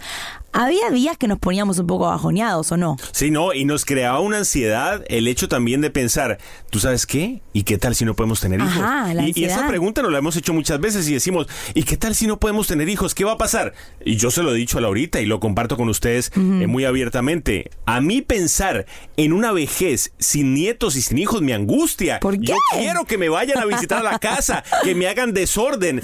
había 0.51 0.89
días 0.89 1.17
que 1.17 1.27
nos 1.27 1.37
poníamos 1.37 1.77
un 1.77 1.85
poco 1.87 2.05
bajoneados 2.07 2.71
o 2.71 2.77
no. 2.77 2.97
Sí, 3.11 3.29
no, 3.29 3.53
y 3.53 3.65
nos 3.65 3.85
creaba 3.85 4.19
una 4.19 4.37
ansiedad 4.37 4.88
el 5.07 5.27
hecho 5.27 5.47
también 5.47 5.81
de 5.81 5.89
pensar, 5.89 6.37
¿tú 6.69 6.79
sabes 6.79 7.05
qué? 7.05 7.41
¿Y 7.53 7.63
qué 7.63 7.77
tal 7.77 7.95
si 7.95 8.05
no 8.05 8.15
podemos 8.15 8.39
tener 8.41 8.59
hijos? 8.59 8.77
Ajá, 8.77 9.13
la 9.13 9.27
y, 9.27 9.33
y 9.35 9.45
esa 9.45 9.67
pregunta 9.67 10.01
nos 10.01 10.11
la 10.11 10.19
hemos 10.19 10.35
hecho 10.35 10.53
muchas 10.53 10.79
veces 10.79 11.07
y 11.09 11.13
decimos, 11.13 11.47
¿y 11.73 11.83
qué 11.83 11.97
tal 11.97 12.15
si 12.15 12.27
no 12.27 12.39
podemos 12.39 12.67
tener 12.67 12.89
hijos? 12.89 13.15
¿Qué 13.15 13.25
va 13.25 13.33
a 13.33 13.37
pasar? 13.37 13.73
Y 14.03 14.15
yo 14.17 14.31
se 14.31 14.43
lo 14.43 14.53
he 14.53 14.57
dicho 14.57 14.77
a 14.77 14.81
Laurita 14.81 15.21
y 15.21 15.25
lo 15.25 15.39
comparto 15.39 15.77
con 15.77 15.89
ustedes 15.89 16.31
eh, 16.35 16.39
muy 16.39 16.85
abiertamente. 16.85 17.71
A 17.85 18.01
mí 18.01 18.21
pensar 18.21 18.85
en 19.17 19.33
una 19.33 19.51
vejez 19.51 20.13
sin 20.19 20.53
nietos 20.53 20.95
y 20.95 21.01
sin 21.01 21.17
hijos 21.17 21.41
me 21.41 21.53
angustia. 21.53 22.19
¿Por 22.19 22.39
qué? 22.39 22.47
Yo 22.47 22.55
quiero 22.73 23.05
que 23.05 23.17
me 23.17 23.29
vayan 23.29 23.59
a 23.59 23.65
visitar 23.65 23.99
a 24.05 24.11
la 24.11 24.19
casa, 24.19 24.63
que 24.83 24.95
me 24.95 25.07
hagan 25.07 25.33
desorden, 25.33 26.01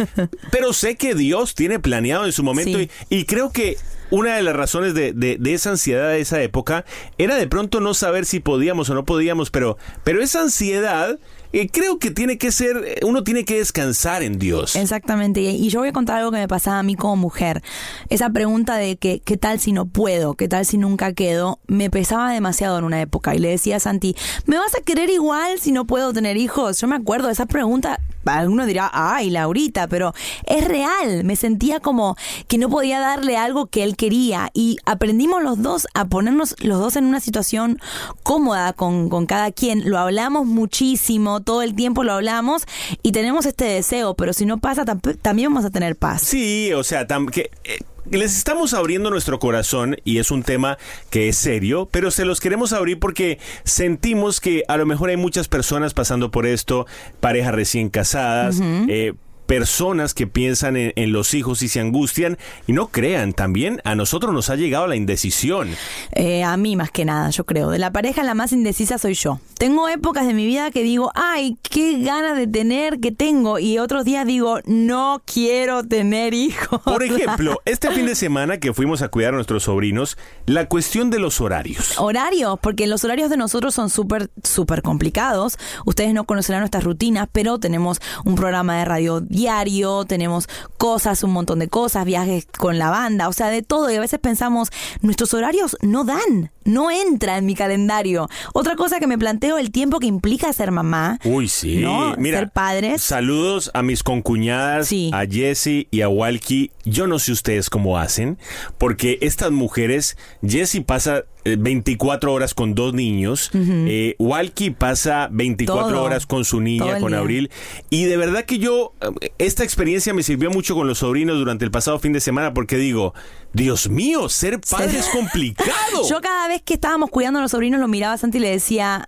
pero 0.52 0.74
sé 0.74 0.96
que 0.96 1.16
Dios 1.16 1.56
tiene 1.56 1.80
planeado 1.80 2.26
en 2.26 2.32
su 2.32 2.44
momento 2.44 2.78
Sí. 2.80 2.90
y, 3.10 3.16
y 3.18 3.26
creo 3.26 3.52
que 3.52 3.78
una 4.12 4.36
de 4.36 4.44
las 4.44 4.56
razones 4.56 4.94
de, 4.94 5.14
de- 5.14 5.38
de 5.40 5.54
esa 5.54 5.72
ansiedad 5.72 6.10
de 6.10 6.22
esa 6.22 6.42
época 6.42 6.86
era 7.18 7.36
de 7.36 7.48
pronto 7.48 7.80
no 7.80 7.94
saber 7.94 8.26
si 8.26 8.40
podíamos 8.40 8.90
o 8.90 8.94
no 8.96 9.06
podíamos, 9.06 9.50
pero, 9.52 9.78
pero 10.04 10.22
esa 10.22 10.42
ansiedad 10.42 11.18
eh, 11.54 11.70
creo 11.70 12.00
que 12.00 12.12
tiene 12.12 12.38
que 12.38 12.52
ser, 12.52 12.84
eh, 12.86 13.00
uno 13.04 13.24
tiene 13.24 13.46
que 13.46 13.58
descansar 13.58 14.24
en 14.24 14.38
Dios. 14.40 14.76
Exactamente, 14.76 15.40
y 15.42 15.70
yo 15.70 15.80
voy 15.80 15.90
a 15.90 15.94
contar 15.94 16.18
algo 16.18 16.32
que 16.32 16.38
me 16.38 16.48
pasaba 16.48 16.80
a 16.80 16.84
mí 16.84 16.96
como 16.96 17.16
mujer. 17.16 17.62
Esa 18.10 18.30
pregunta 18.30 18.76
de 18.76 18.98
que 18.98 19.22
qué 19.24 19.38
tal 19.38 19.60
si 19.60 19.72
no 19.72 19.86
puedo, 19.86 20.34
qué 20.34 20.48
tal 20.50 20.66
si 20.66 20.78
nunca 20.78 21.14
quedo, 21.14 21.60
me 21.68 21.90
pesaba 21.90 22.32
demasiado 22.32 22.78
en 22.78 22.84
una 22.84 23.02
época 23.02 23.36
y 23.36 23.40
le 23.40 23.50
decía 23.50 23.78
a 23.78 23.80
Santi, 23.80 24.16
¿me 24.46 24.58
vas 24.58 24.76
a 24.76 24.82
querer 24.82 25.10
igual 25.10 25.60
si 25.60 25.72
no 25.72 25.86
puedo 25.86 26.12
tener 26.14 26.36
hijos? 26.38 26.80
Yo 26.82 26.88
me 26.88 26.96
acuerdo 26.96 27.28
de 27.28 27.34
esa 27.34 27.46
pregunta, 27.46 28.00
alguno 28.26 28.66
dirá, 28.66 28.90
ay, 28.94 29.30
Laurita, 29.30 29.88
pero 29.88 30.14
es 30.46 30.68
real, 30.68 31.24
me 31.24 31.36
sentía 31.36 31.80
como 31.80 32.16
que 32.48 32.58
no 32.58 32.70
podía 32.70 33.00
darle 33.00 33.38
algo 33.38 33.68
que 33.68 33.84
él 33.84 33.96
quería 33.96 34.50
y 34.54 34.78
aprendimos 34.86 35.44
los 35.44 35.62
dos 35.62 35.88
a 35.94 36.06
ponernos 36.06 36.56
los 36.60 36.80
dos 36.80 36.96
en 36.96 37.06
una 37.06 37.20
situación 37.20 37.80
cómoda 38.24 38.74
con, 38.74 39.10
con 39.10 39.26
cada 39.26 39.52
quien, 39.52 39.90
lo 39.90 39.98
hablamos 39.98 40.46
muchísimo, 40.46 41.42
todo 41.42 41.62
el 41.62 41.76
tiempo 41.76 42.04
lo 42.04 42.14
hablamos 42.14 42.64
y 43.04 43.12
tenemos 43.12 43.46
este 43.46 43.66
deseo, 43.66 44.16
pero 44.16 44.34
si 44.34 44.46
no 44.46 44.58
pasa 44.58 44.86
también 44.86 45.50
vamos 45.52 45.66
a 45.66 45.70
tener 45.70 45.96
paz. 45.96 46.22
Sí, 46.22 46.74
o 46.74 46.84
sea, 46.84 47.06
que, 47.32 47.52
eh, 47.64 47.80
les 48.12 48.38
estamos 48.38 48.74
abriendo 48.74 49.10
nuestro 49.10 49.40
corazón 49.40 49.98
y 50.04 50.20
es 50.20 50.32
un 50.32 50.44
tema 50.44 50.78
que 51.10 51.30
es 51.30 51.38
serio, 51.38 51.88
pero 51.92 52.12
se 52.12 52.26
los 52.26 52.40
queremos 52.40 52.74
abrir 52.74 53.00
porque 53.00 53.40
sentimos 53.64 54.40
que 54.40 54.64
a 54.68 54.78
lo 54.78 54.86
mejor 54.86 55.10
hay 55.10 55.18
muchas 55.18 55.48
personas 55.48 55.94
pasando 55.94 56.32
por 56.32 56.46
esto, 56.46 56.86
parejas 57.20 57.54
recién 57.54 57.90
casadas, 57.90 58.60
eh, 58.88 59.14
personas 59.46 60.14
que 60.14 60.28
piensan 60.28 60.78
en, 60.78 60.94
en 60.96 61.12
los 61.12 61.34
hijos 61.34 61.62
y 61.62 61.68
se 61.68 61.80
angustian 61.80 62.38
y 62.68 62.74
no 62.74 62.88
crean, 62.88 63.34
también 63.34 63.82
a 63.84 63.96
nosotros 63.96 64.34
nos 64.34 64.50
ha 64.50 64.56
llegado 64.56 64.88
la 64.88 64.96
indecisión. 64.96 65.70
Eh, 66.14 66.44
a 66.44 66.56
mí 66.58 66.76
más 66.76 66.92
que 66.92 67.06
nada, 67.06 67.30
yo 67.30 67.46
creo. 67.46 67.70
De 67.70 67.80
la 67.80 67.92
pareja 67.92 68.24
la 68.24 68.34
más 68.34 68.52
indecisa 68.52 68.98
soy 68.98 69.14
yo. 69.14 69.40
Tengo 69.58 69.88
épocas 69.88 70.28
de 70.28 70.34
mi 70.34 70.46
vida 70.46 70.72
que 70.72 70.84
digo, 70.84 71.12
ay, 71.16 71.58
qué 71.62 72.00
ganas 72.00 72.38
de 72.38 72.48
tener 72.48 73.00
que 73.00 73.12
tengo. 73.12 73.60
Y 73.60 73.78
otros 73.78 74.06
días 74.06 74.26
digo, 74.26 74.60
no 74.66 75.22
quiero 75.26 75.84
tener 75.84 76.34
hijos. 76.34 76.82
Por 76.82 77.04
ejemplo, 77.04 77.62
este 77.66 77.92
fin 77.92 78.06
de 78.06 78.16
semana 78.16 78.60
que 78.60 78.74
fuimos 78.74 79.02
a 79.02 79.10
cuidar 79.10 79.34
a 79.34 79.36
nuestros 79.36 79.64
sobrinos, 79.64 80.18
la 80.46 80.68
cuestión 80.68 81.10
de 81.10 81.20
los 81.20 81.42
horarios. 81.42 82.00
Horarios, 82.00 82.60
porque 82.62 82.88
los 82.88 83.04
horarios 83.04 83.30
de 83.30 83.38
nosotros 83.38 83.74
son 83.74 83.90
súper, 83.90 84.30
súper 84.44 84.82
complicados. 84.82 85.58
Ustedes 85.86 86.14
no 86.14 86.26
conocerán 86.26 86.62
nuestras 86.62 86.84
rutinas, 86.84 87.30
pero 87.32 87.60
tenemos 87.60 88.02
un 88.26 88.36
programa 88.36 88.78
de 88.78 88.86
radio 88.86 89.22
diario, 89.36 90.06
tenemos 90.06 90.48
cosas, 90.78 91.24
un 91.24 91.32
montón 91.32 91.60
de 91.60 91.68
cosas, 91.68 92.06
viajes 92.06 92.48
con 92.58 92.80
la 92.80 92.90
banda, 92.90 93.28
o 93.28 93.34
sea, 93.34 93.50
de 93.50 93.62
todo. 93.62 93.92
Y 93.92 93.96
a 93.96 94.00
veces 94.00 94.20
pensamos, 94.20 94.70
nuestros 95.02 95.34
horarios 95.34 95.78
no 95.82 96.04
dan, 96.04 96.52
no 96.64 96.90
entra 96.92 97.38
en 97.38 97.46
mi 97.46 97.56
calendario. 97.56 98.30
Otra 98.54 98.76
cosa 98.76 99.00
que 99.00 99.08
me 99.08 99.18
planteo, 99.18 99.58
el 99.58 99.72
tiempo 99.72 100.00
que 100.00 100.08
implica 100.08 100.52
ser 100.54 100.72
mamá. 100.72 101.20
Uy, 101.24 101.48
sí. 101.48 101.78
¿no? 101.78 102.16
Mira, 102.18 102.40
Ser 102.40 102.52
padres. 102.52 103.02
Saludos 103.02 103.72
a 103.74 103.82
mis 103.82 104.04
concuñadas, 104.04 104.88
Sí. 104.88 105.12
a 105.14 105.26
Jessie 105.26 105.88
y 105.92 106.02
a 106.02 106.10
Walkie. 106.10 106.72
Yo 106.86 107.08
no 107.08 107.20
sé 107.20 107.32
ustedes 107.32 107.70
cómo 107.70 107.98
hacen, 107.98 108.38
porque 108.78 109.18
estas 109.22 109.52
mujeres, 109.52 110.18
Jessie 110.46 110.82
pasa 110.82 111.24
24 111.58 112.34
horas 112.34 112.54
con 112.54 112.74
dos 112.74 112.94
niños, 112.94 113.52
eh, 113.54 114.16
Walkie 114.20 114.72
pasa 114.72 115.30
24 115.32 115.90
Todo. 115.90 116.04
horas 116.04 116.26
con 116.26 116.44
su 116.44 116.60
niña, 116.60 117.00
con 117.00 117.12
día. 117.12 117.20
Abril. 117.20 117.52
Y 117.90 118.06
de 118.06 118.18
verdad 118.18 118.46
que 118.46 118.58
yo, 118.58 118.94
eh, 119.22 119.30
esta 119.38 119.64
experiencia 119.64 120.14
me 120.14 120.24
sirvió 120.24 120.50
mucho 120.50 120.74
con 120.76 120.88
los 120.88 121.00
sobrinos 121.00 121.38
durante 121.38 121.64
el 121.64 121.72
pasado 121.72 122.00
fin 122.00 122.14
de 122.14 122.20
semana, 122.20 122.54
porque 122.54 122.78
digo, 122.78 123.14
Dios 123.54 123.90
mío, 123.90 124.28
ser 124.30 124.60
padre 124.60 125.00
es 125.00 125.08
complicado. 125.10 125.70
Yo 126.10 126.20
cada 126.20 126.48
vez 126.48 126.62
que 126.62 126.74
estábamos 126.74 127.10
cuidando 127.10 127.40
a 127.40 127.42
los 127.42 127.52
sobrinos 127.52 127.80
lo 127.80 127.88
miraba 127.88 128.14
a 128.14 128.18
Santi 128.18 128.38
y 128.38 128.42
le 128.42 128.50
decía, 128.50 129.08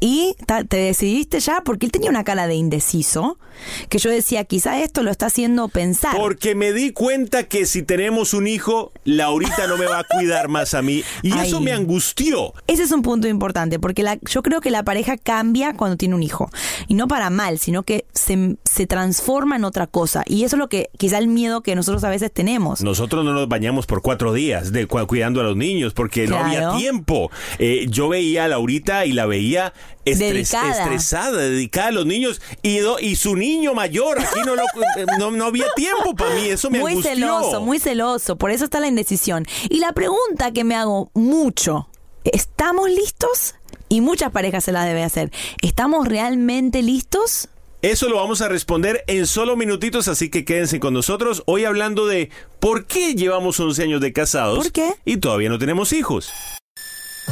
¿y 0.00 0.34
te 0.68 0.76
decidiste 0.76 1.40
ya? 1.40 1.62
Porque 1.64 1.86
él 1.86 1.92
tenía 1.92 2.10
una 2.10 2.24
cara 2.24 2.46
de 2.46 2.54
indeciso, 2.54 3.38
que 3.88 3.98
yo 3.98 4.10
decía, 4.10 4.44
quizá 4.44 4.82
esto 4.82 5.02
lo 5.02 5.10
está 5.10 5.26
haciendo 5.26 5.68
pensar. 5.68 6.14
Porque 6.16 6.54
me 6.54 6.72
di 6.72 6.92
cuenta 6.92 7.44
que 7.44 7.64
si 7.66 7.82
tenemos 7.82 8.34
un 8.34 8.46
hijo, 8.46 8.92
Laurita 9.04 9.66
no 9.66 9.76
me 9.78 9.86
va 9.86 10.00
a 10.00 10.04
cuidar 10.04 10.48
más 10.48 10.74
a 10.74 10.82
mí. 10.82 11.02
Y 11.22 11.32
eso 11.38 11.60
me 11.60 11.72
angustió. 11.72 12.52
Ese 12.66 12.82
es 12.82 12.92
un 12.92 13.02
punto 13.02 13.28
importante, 13.28 13.78
porque 13.78 14.02
la, 14.02 14.18
yo 14.28 14.42
creo 14.42 14.60
que 14.60 14.70
la 14.70 14.82
pareja 14.84 15.16
cambia 15.16 15.74
cuando 15.74 15.96
tiene 15.96 16.14
un 16.14 16.22
hijo. 16.22 16.50
Y 16.88 16.94
no 16.94 17.08
para 17.08 17.30
mal, 17.30 17.58
sino 17.58 17.82
que 17.82 18.04
se, 18.12 18.56
se 18.64 18.86
transforma 18.86 19.56
en 19.56 19.64
otra 19.64 19.86
cosa. 19.86 20.22
Y 20.26 20.44
eso 20.44 20.56
es 20.56 20.60
lo 20.60 20.68
que, 20.68 20.90
quizá 20.98 21.18
el 21.18 21.28
miedo 21.28 21.62
que 21.62 21.74
nosotros 21.74 22.04
a 22.04 22.10
veces 22.10 22.30
tenemos. 22.32 22.82
Nosotros 22.82 23.24
no 23.24 23.32
nos 23.32 23.48
bañamos 23.48 23.86
por 23.86 24.02
cuatro 24.02 24.32
días 24.34 24.72
de, 24.72 24.86
cu- 24.86 25.06
cuidando 25.06 25.40
a 25.40 25.44
los 25.44 25.56
niños 25.56 25.94
porque 25.94 26.26
no 26.26 26.36
había 26.38 26.76
tiempo. 26.76 27.30
Eh, 27.58 27.86
yo 27.88 28.08
veía 28.08 28.44
a 28.44 28.48
Laurita 28.48 29.06
y 29.06 29.12
la 29.12 29.26
veía 29.26 29.72
estres- 30.04 30.18
Dedicada. 30.32 30.82
estresada, 30.84 31.36
dedicada 31.38 31.88
a 31.88 31.92
los 31.92 32.06
niños 32.06 32.40
y, 32.62 32.78
do- 32.78 32.98
y 32.98 33.16
su 33.16 33.36
niño 33.36 33.74
mayor. 33.74 34.18
Aquí 34.20 34.40
no, 34.44 34.54
lo- 34.56 34.62
eh, 34.96 35.06
no, 35.18 35.30
no 35.30 35.46
había 35.46 35.66
tiempo 35.74 36.14
para 36.14 36.34
mí. 36.34 36.46
Eso 36.48 36.70
me 36.70 36.78
muy 36.80 36.92
angustió. 36.92 37.14
celoso, 37.14 37.60
muy 37.60 37.78
celoso. 37.78 38.36
Por 38.36 38.50
eso 38.50 38.64
está 38.64 38.80
la 38.80 38.88
indecisión. 38.88 39.44
Y 39.68 39.78
la 39.80 39.92
pregunta 39.92 40.52
que 40.52 40.64
me 40.64 40.74
hago 40.74 41.10
mucho, 41.14 41.88
¿estamos 42.24 42.90
listos? 42.90 43.54
Y 43.88 44.00
muchas 44.00 44.32
parejas 44.32 44.64
se 44.64 44.72
la 44.72 44.84
debe 44.84 45.04
hacer. 45.04 45.30
¿Estamos 45.62 46.08
realmente 46.08 46.82
listos? 46.82 47.48
Eso 47.82 48.08
lo 48.08 48.16
vamos 48.16 48.40
a 48.40 48.48
responder 48.48 49.04
en 49.06 49.26
solo 49.28 49.54
minutitos, 49.54 50.08
así 50.08 50.28
que 50.28 50.44
quédense 50.44 50.80
con 50.80 50.92
nosotros. 50.92 51.44
Hoy 51.46 51.64
hablando 51.66 52.06
de 52.06 52.30
por 52.58 52.86
qué 52.86 53.14
llevamos 53.14 53.60
11 53.60 53.82
años 53.84 54.00
de 54.00 54.12
casados 54.12 54.58
¿Por 54.58 54.72
qué? 54.72 54.94
y 55.04 55.18
todavía 55.18 55.50
no 55.50 55.58
tenemos 55.58 55.92
hijos. 55.92 56.32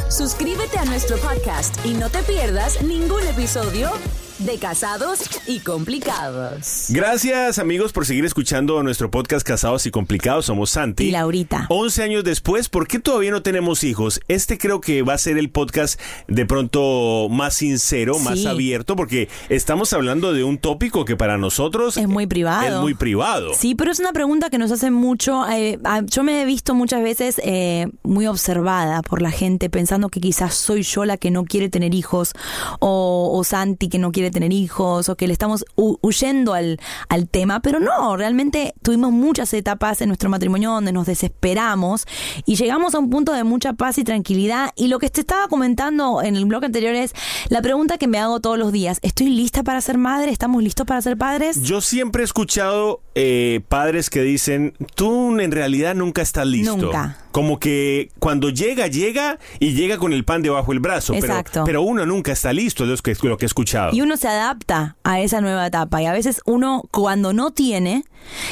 Suscríbete 0.09 0.77
a 0.77 0.85
nuestro 0.85 1.17
podcast 1.17 1.85
y 1.85 1.93
no 1.93 2.09
te 2.09 2.21
pierdas 2.23 2.81
ningún 2.81 3.25
episodio 3.27 3.91
de 4.39 4.57
Casados 4.57 5.21
y 5.47 5.59
Complicados. 5.59 6.87
Gracias 6.89 7.57
amigos 7.57 7.93
por 7.93 8.05
seguir 8.05 8.25
escuchando 8.25 8.83
nuestro 8.83 9.09
podcast 9.09 9.47
Casados 9.47 9.85
y 9.85 9.91
Complicados. 9.91 10.47
Somos 10.47 10.71
Santi. 10.71 11.05
Y 11.05 11.11
Laurita. 11.11 11.67
11 11.69 12.03
años 12.03 12.23
después, 12.25 12.67
¿por 12.67 12.87
qué 12.87 12.99
todavía 12.99 13.31
no 13.31 13.41
tenemos 13.43 13.83
hijos? 13.85 14.19
Este 14.27 14.57
creo 14.57 14.81
que 14.81 15.03
va 15.03 15.13
a 15.13 15.17
ser 15.17 15.37
el 15.37 15.49
podcast 15.49 15.99
de 16.27 16.45
pronto 16.45 17.27
más 17.29 17.55
sincero, 17.55 18.19
más 18.19 18.45
abierto, 18.45 18.95
porque 18.97 19.29
estamos 19.47 19.93
hablando 19.93 20.33
de 20.33 20.43
un 20.43 20.57
tópico 20.57 21.05
que 21.05 21.15
para 21.15 21.37
nosotros 21.37 21.95
Es 21.95 22.07
muy 22.07 22.27
privado. 22.27 22.75
Es 22.77 22.81
muy 22.81 22.93
privado. 22.93 23.51
Sí, 23.57 23.73
pero 23.73 23.91
es 23.91 23.99
una 23.99 24.11
pregunta 24.11 24.49
que 24.49 24.57
nos 24.57 24.71
hacen 24.71 24.93
mucho. 24.93 25.47
eh, 25.49 25.79
yo 26.07 26.23
me 26.23 26.41
he 26.41 26.45
visto 26.45 26.75
muchas 26.75 27.01
veces 27.01 27.39
eh, 27.43 27.87
muy 28.03 28.27
observada 28.27 29.01
por 29.01 29.21
la 29.21 29.31
gente 29.31 29.69
pensando 29.69 30.09
que 30.09 30.19
quizás 30.19 30.55
soy 30.55 30.81
yo 30.83 31.05
la 31.05 31.15
que 31.17 31.31
no 31.31 31.45
quiere 31.45 31.69
tener 31.69 31.93
hijos 31.93 32.33
o, 32.79 33.31
o 33.33 33.43
Santi 33.45 33.87
que 33.87 33.97
no 33.97 34.11
quiere 34.11 34.24
tener 34.31 34.51
hijos 34.53 35.09
o 35.09 35.15
que 35.15 35.27
le 35.27 35.33
estamos 35.33 35.65
hu- 35.75 35.97
huyendo 36.01 36.53
al, 36.53 36.79
al 37.09 37.27
tema, 37.27 37.61
pero 37.61 37.79
no, 37.79 38.17
realmente 38.17 38.73
tuvimos 38.81 39.11
muchas 39.11 39.53
etapas 39.53 40.01
en 40.01 40.09
nuestro 40.09 40.29
matrimonio 40.29 40.71
donde 40.71 40.91
nos 40.91 41.05
desesperamos 41.07 42.05
y 42.45 42.55
llegamos 42.55 42.95
a 42.95 42.99
un 42.99 43.09
punto 43.09 43.31
de 43.33 43.43
mucha 43.43 43.73
paz 43.73 43.97
y 43.97 44.03
tranquilidad. 44.03 44.71
Y 44.75 44.87
lo 44.87 44.99
que 44.99 45.09
te 45.09 45.21
estaba 45.21 45.47
comentando 45.47 46.21
en 46.21 46.35
el 46.35 46.45
blog 46.45 46.65
anterior 46.65 46.95
es 46.95 47.13
la 47.49 47.61
pregunta 47.61 47.97
que 47.97 48.07
me 48.07 48.17
hago 48.19 48.39
todos 48.39 48.57
los 48.57 48.71
días, 48.71 48.99
¿estoy 49.01 49.29
lista 49.29 49.63
para 49.63 49.81
ser 49.81 49.97
madre? 49.97 50.31
¿Estamos 50.31 50.61
listos 50.63 50.85
para 50.85 51.01
ser 51.01 51.17
padres? 51.17 51.61
Yo 51.61 51.81
siempre 51.81 52.21
he 52.23 52.25
escuchado 52.25 53.01
eh, 53.15 53.61
padres 53.69 54.09
que 54.09 54.21
dicen, 54.21 54.73
tú 54.95 55.39
en 55.39 55.51
realidad 55.51 55.95
nunca 55.95 56.21
estás 56.21 56.45
listo. 56.45 56.75
Nunca. 56.77 57.17
Como 57.31 57.59
que 57.59 58.09
cuando 58.19 58.49
llega, 58.49 58.87
llega 58.87 59.39
y 59.59 59.73
llega 59.73 59.97
con 59.97 60.11
el 60.13 60.23
pan 60.25 60.41
debajo 60.41 60.71
del 60.71 60.79
brazo. 60.81 61.13
pero- 61.13 61.25
Exacto. 61.25 61.63
Pero, 61.65 61.81
uno 61.81 62.05
nunca 62.05 62.31
está 62.33 62.51
listo, 62.53 62.83
es 62.83 62.89
lo 62.89 62.97
que, 62.97 63.15
lo 63.27 63.37
que 63.37 63.45
he 63.45 63.47
escuchado. 63.47 63.93
Y 63.95 64.01
uno 64.01 64.17
se 64.17 64.27
adapta 64.27 64.97
a 65.03 65.21
esa 65.21 65.41
nueva 65.41 65.65
etapa. 65.67 66.01
Y 66.01 66.05
a 66.05 66.13
veces 66.13 66.41
uno, 66.45 66.83
cuando 66.91 67.31
no 67.33 67.51
tiene 67.51 68.03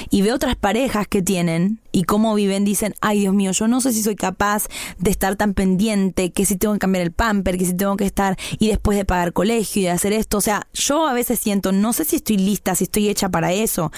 y 0.09 0.21
ve 0.21 0.31
otras 0.33 0.55
parejas 0.55 1.07
que 1.07 1.21
tienen 1.21 1.79
y 1.93 2.03
cómo 2.03 2.35
viven, 2.35 2.65
dicen, 2.65 2.95
ay 2.99 3.21
Dios 3.21 3.33
mío, 3.33 3.51
yo 3.51 3.69
no 3.69 3.79
sé 3.79 3.93
si 3.93 4.03
soy 4.03 4.15
capaz 4.15 4.67
de 4.97 5.11
estar 5.11 5.37
tan 5.37 5.53
pendiente, 5.53 6.31
que 6.31 6.45
si 6.45 6.57
tengo 6.57 6.73
que 6.73 6.79
cambiar 6.79 7.03
el 7.03 7.11
pamper, 7.13 7.57
que 7.57 7.65
si 7.65 7.73
tengo 7.73 7.95
que 7.95 8.05
estar 8.05 8.37
y 8.59 8.67
después 8.67 8.97
de 8.97 9.05
pagar 9.05 9.31
colegio 9.31 9.83
y 9.83 9.85
de 9.85 9.91
hacer 9.91 10.11
esto. 10.11 10.39
O 10.39 10.41
sea, 10.41 10.67
yo 10.73 11.07
a 11.07 11.13
veces 11.13 11.39
siento, 11.39 11.71
no 11.71 11.93
sé 11.93 12.03
si 12.03 12.17
estoy 12.17 12.37
lista, 12.37 12.75
si 12.75 12.85
estoy 12.85 13.07
hecha 13.07 13.29
para 13.29 13.53
eso. 13.53 13.91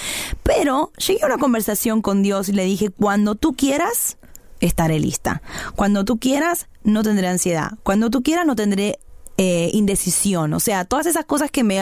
Pero 0.44 0.92
llegué 1.08 1.24
a 1.24 1.28
una 1.28 1.38
conversación 1.38 2.02
con 2.02 2.22
Dios 2.22 2.50
y 2.50 2.52
le 2.52 2.66
dije, 2.66 2.90
cuando 2.90 3.36
tú 3.36 3.54
quieras, 3.54 4.18
estaré 4.60 5.00
lista. 5.00 5.42
Cuando 5.75 6.04
tú 6.04 6.20
quieras, 6.20 6.68
no 6.84 7.02
tendré 7.02 7.28
ansiedad. 7.28 7.72
Cuando 7.84 8.10
tú 8.10 8.22
quieras, 8.24 8.46
no 8.46 8.56
tendré 8.56 9.00
eh, 9.38 9.70
indecisión. 9.74 10.54
O 10.54 10.60
sea, 10.60 10.86
todas 10.86 11.06
esas 11.06 11.25
cosas 11.25 11.51
que 11.51 11.63
me, 11.63 11.82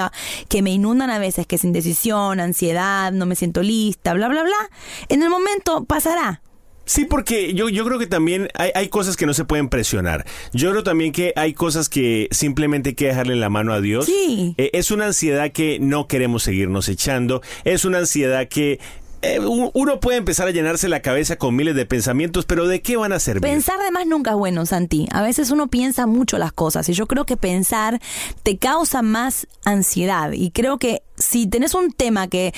que 0.49 0.61
me 0.61 0.71
inundan 0.71 1.09
a 1.09 1.19
veces, 1.19 1.47
que 1.47 1.55
es 1.55 1.63
indecisión, 1.63 2.39
ansiedad, 2.39 3.11
no 3.11 3.25
me 3.25 3.35
siento 3.35 3.61
lista, 3.61 4.13
bla, 4.13 4.27
bla, 4.27 4.43
bla. 4.43 4.69
En 5.09 5.23
el 5.23 5.29
momento 5.29 5.85
pasará. 5.85 6.41
Sí, 6.85 7.05
porque 7.05 7.53
yo, 7.53 7.69
yo 7.69 7.85
creo 7.85 7.97
que 7.97 8.07
también 8.07 8.49
hay, 8.55 8.71
hay 8.75 8.89
cosas 8.89 9.15
que 9.15 9.25
no 9.25 9.33
se 9.33 9.45
pueden 9.45 9.69
presionar. 9.69 10.25
Yo 10.51 10.71
creo 10.71 10.83
también 10.83 11.13
que 11.13 11.31
hay 11.35 11.53
cosas 11.53 11.87
que 11.87 12.27
simplemente 12.31 12.89
hay 12.89 12.95
que 12.95 13.07
dejarle 13.07 13.35
la 13.37 13.49
mano 13.49 13.73
a 13.73 13.79
Dios. 13.79 14.05
Sí. 14.05 14.53
Eh, 14.57 14.71
es 14.73 14.91
una 14.91 15.05
ansiedad 15.05 15.51
que 15.51 15.79
no 15.79 16.07
queremos 16.07 16.43
seguirnos 16.43 16.89
echando. 16.89 17.41
Es 17.63 17.85
una 17.85 17.99
ansiedad 17.99 18.49
que 18.49 18.79
eh, 19.23 19.39
uno 19.39 19.99
puede 20.01 20.17
empezar 20.17 20.47
a 20.47 20.51
llenarse 20.51 20.89
la 20.89 21.01
cabeza 21.01 21.37
con 21.37 21.55
miles 21.55 21.75
de 21.75 21.85
pensamientos, 21.85 22.45
pero 22.45 22.67
¿de 22.67 22.81
qué 22.81 22.97
van 22.97 23.13
a 23.13 23.19
servir? 23.19 23.41
Pensar 23.41 23.79
de 23.79 23.89
más 23.89 24.05
nunca 24.05 24.31
es 24.31 24.35
bueno, 24.35 24.65
Santi. 24.65 25.07
A 25.11 25.21
veces 25.21 25.49
uno 25.49 25.67
piensa 25.67 26.05
mucho 26.07 26.37
las 26.37 26.51
cosas 26.51 26.89
y 26.89 26.93
yo 26.93 27.07
creo 27.07 27.25
que 27.25 27.37
pensar 27.37 28.01
te 28.43 28.57
causa 28.57 29.01
más 29.01 29.47
ansiedad 29.63 30.33
y 30.33 30.51
creo 30.51 30.77
que 30.77 31.03
si 31.17 31.47
tenés 31.47 31.73
un 31.73 31.91
tema 31.91 32.27
que 32.27 32.53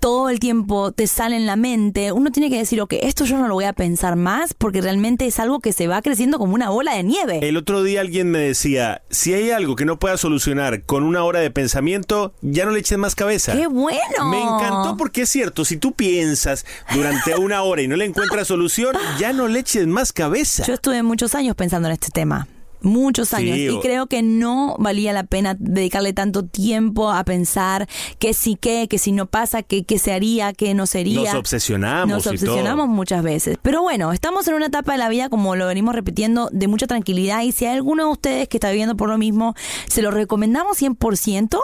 todo 0.00 0.28
el 0.28 0.40
tiempo 0.40 0.92
te 0.92 1.06
sale 1.06 1.36
en 1.36 1.46
la 1.46 1.56
mente, 1.56 2.12
uno 2.12 2.30
tiene 2.30 2.50
que 2.50 2.58
decir, 2.58 2.80
ok, 2.80 2.94
esto 3.02 3.24
yo 3.24 3.38
no 3.38 3.48
lo 3.48 3.54
voy 3.54 3.64
a 3.64 3.72
pensar 3.72 4.16
más 4.16 4.54
porque 4.54 4.80
realmente 4.80 5.26
es 5.26 5.38
algo 5.40 5.60
que 5.60 5.72
se 5.72 5.86
va 5.86 6.02
creciendo 6.02 6.38
como 6.38 6.54
una 6.54 6.70
bola 6.70 6.94
de 6.94 7.02
nieve. 7.02 7.40
El 7.42 7.56
otro 7.56 7.82
día 7.82 8.00
alguien 8.00 8.30
me 8.30 8.38
decía, 8.38 9.02
si 9.10 9.34
hay 9.34 9.50
algo 9.50 9.76
que 9.76 9.84
no 9.84 9.98
puedas 9.98 10.20
solucionar 10.20 10.82
con 10.84 11.02
una 11.02 11.24
hora 11.24 11.40
de 11.40 11.50
pensamiento, 11.50 12.34
ya 12.42 12.64
no 12.64 12.70
le 12.70 12.80
eches 12.80 12.98
más 12.98 13.14
cabeza. 13.14 13.52
¡Qué 13.52 13.66
bueno! 13.66 14.30
Me 14.30 14.40
encantó 14.40 14.96
porque 14.96 15.22
es 15.22 15.30
cierto, 15.30 15.64
si 15.64 15.76
tú 15.76 15.92
piensas 15.92 16.64
durante 16.94 17.34
una 17.36 17.62
hora 17.62 17.82
y 17.82 17.88
no 17.88 17.96
le 17.96 18.04
encuentras 18.04 18.48
solución, 18.48 18.96
ya 19.18 19.32
no 19.32 19.48
le 19.48 19.60
eches 19.60 19.86
más 19.86 20.12
cabeza. 20.12 20.64
Yo 20.66 20.74
estuve 20.74 21.02
muchos 21.02 21.34
años 21.34 21.56
pensando 21.56 21.88
en 21.88 21.94
este 21.94 22.08
tema. 22.10 22.46
Muchos 22.86 23.28
Sí, 23.30 23.36
años. 23.36 23.58
y 23.58 23.80
creo 23.80 24.06
que 24.06 24.22
no 24.22 24.76
valía 24.78 25.12
la 25.12 25.24
pena 25.24 25.56
dedicarle 25.58 26.12
tanto 26.12 26.44
tiempo 26.44 27.10
a 27.10 27.24
pensar 27.24 27.88
que 28.18 28.32
sí 28.32 28.56
qué, 28.60 28.86
que 28.88 28.98
si 28.98 29.12
no 29.12 29.26
pasa, 29.26 29.62
que 29.62 29.84
qué 29.84 29.98
se 29.98 30.12
haría, 30.12 30.52
que 30.52 30.72
no 30.74 30.86
sería. 30.86 31.32
Nos 31.32 31.34
obsesionamos 31.40 32.08
Nos 32.16 32.26
y 32.26 32.28
obsesionamos 32.30 32.86
todo. 32.86 32.94
muchas 32.94 33.22
veces. 33.22 33.58
Pero 33.62 33.82
bueno, 33.82 34.12
estamos 34.12 34.46
en 34.48 34.54
una 34.54 34.66
etapa 34.66 34.92
de 34.92 34.98
la 34.98 35.08
vida, 35.08 35.28
como 35.28 35.56
lo 35.56 35.66
venimos 35.66 35.94
repitiendo, 35.94 36.48
de 36.52 36.68
mucha 36.68 36.86
tranquilidad. 36.86 37.42
Y 37.42 37.52
si 37.52 37.64
hay 37.66 37.74
alguno 37.76 38.04
de 38.06 38.12
ustedes 38.12 38.48
que 38.48 38.56
está 38.58 38.70
viviendo 38.70 38.96
por 38.96 39.08
lo 39.08 39.18
mismo, 39.18 39.54
se 39.88 40.02
lo 40.02 40.10
recomendamos 40.10 40.80
100%. 40.80 41.58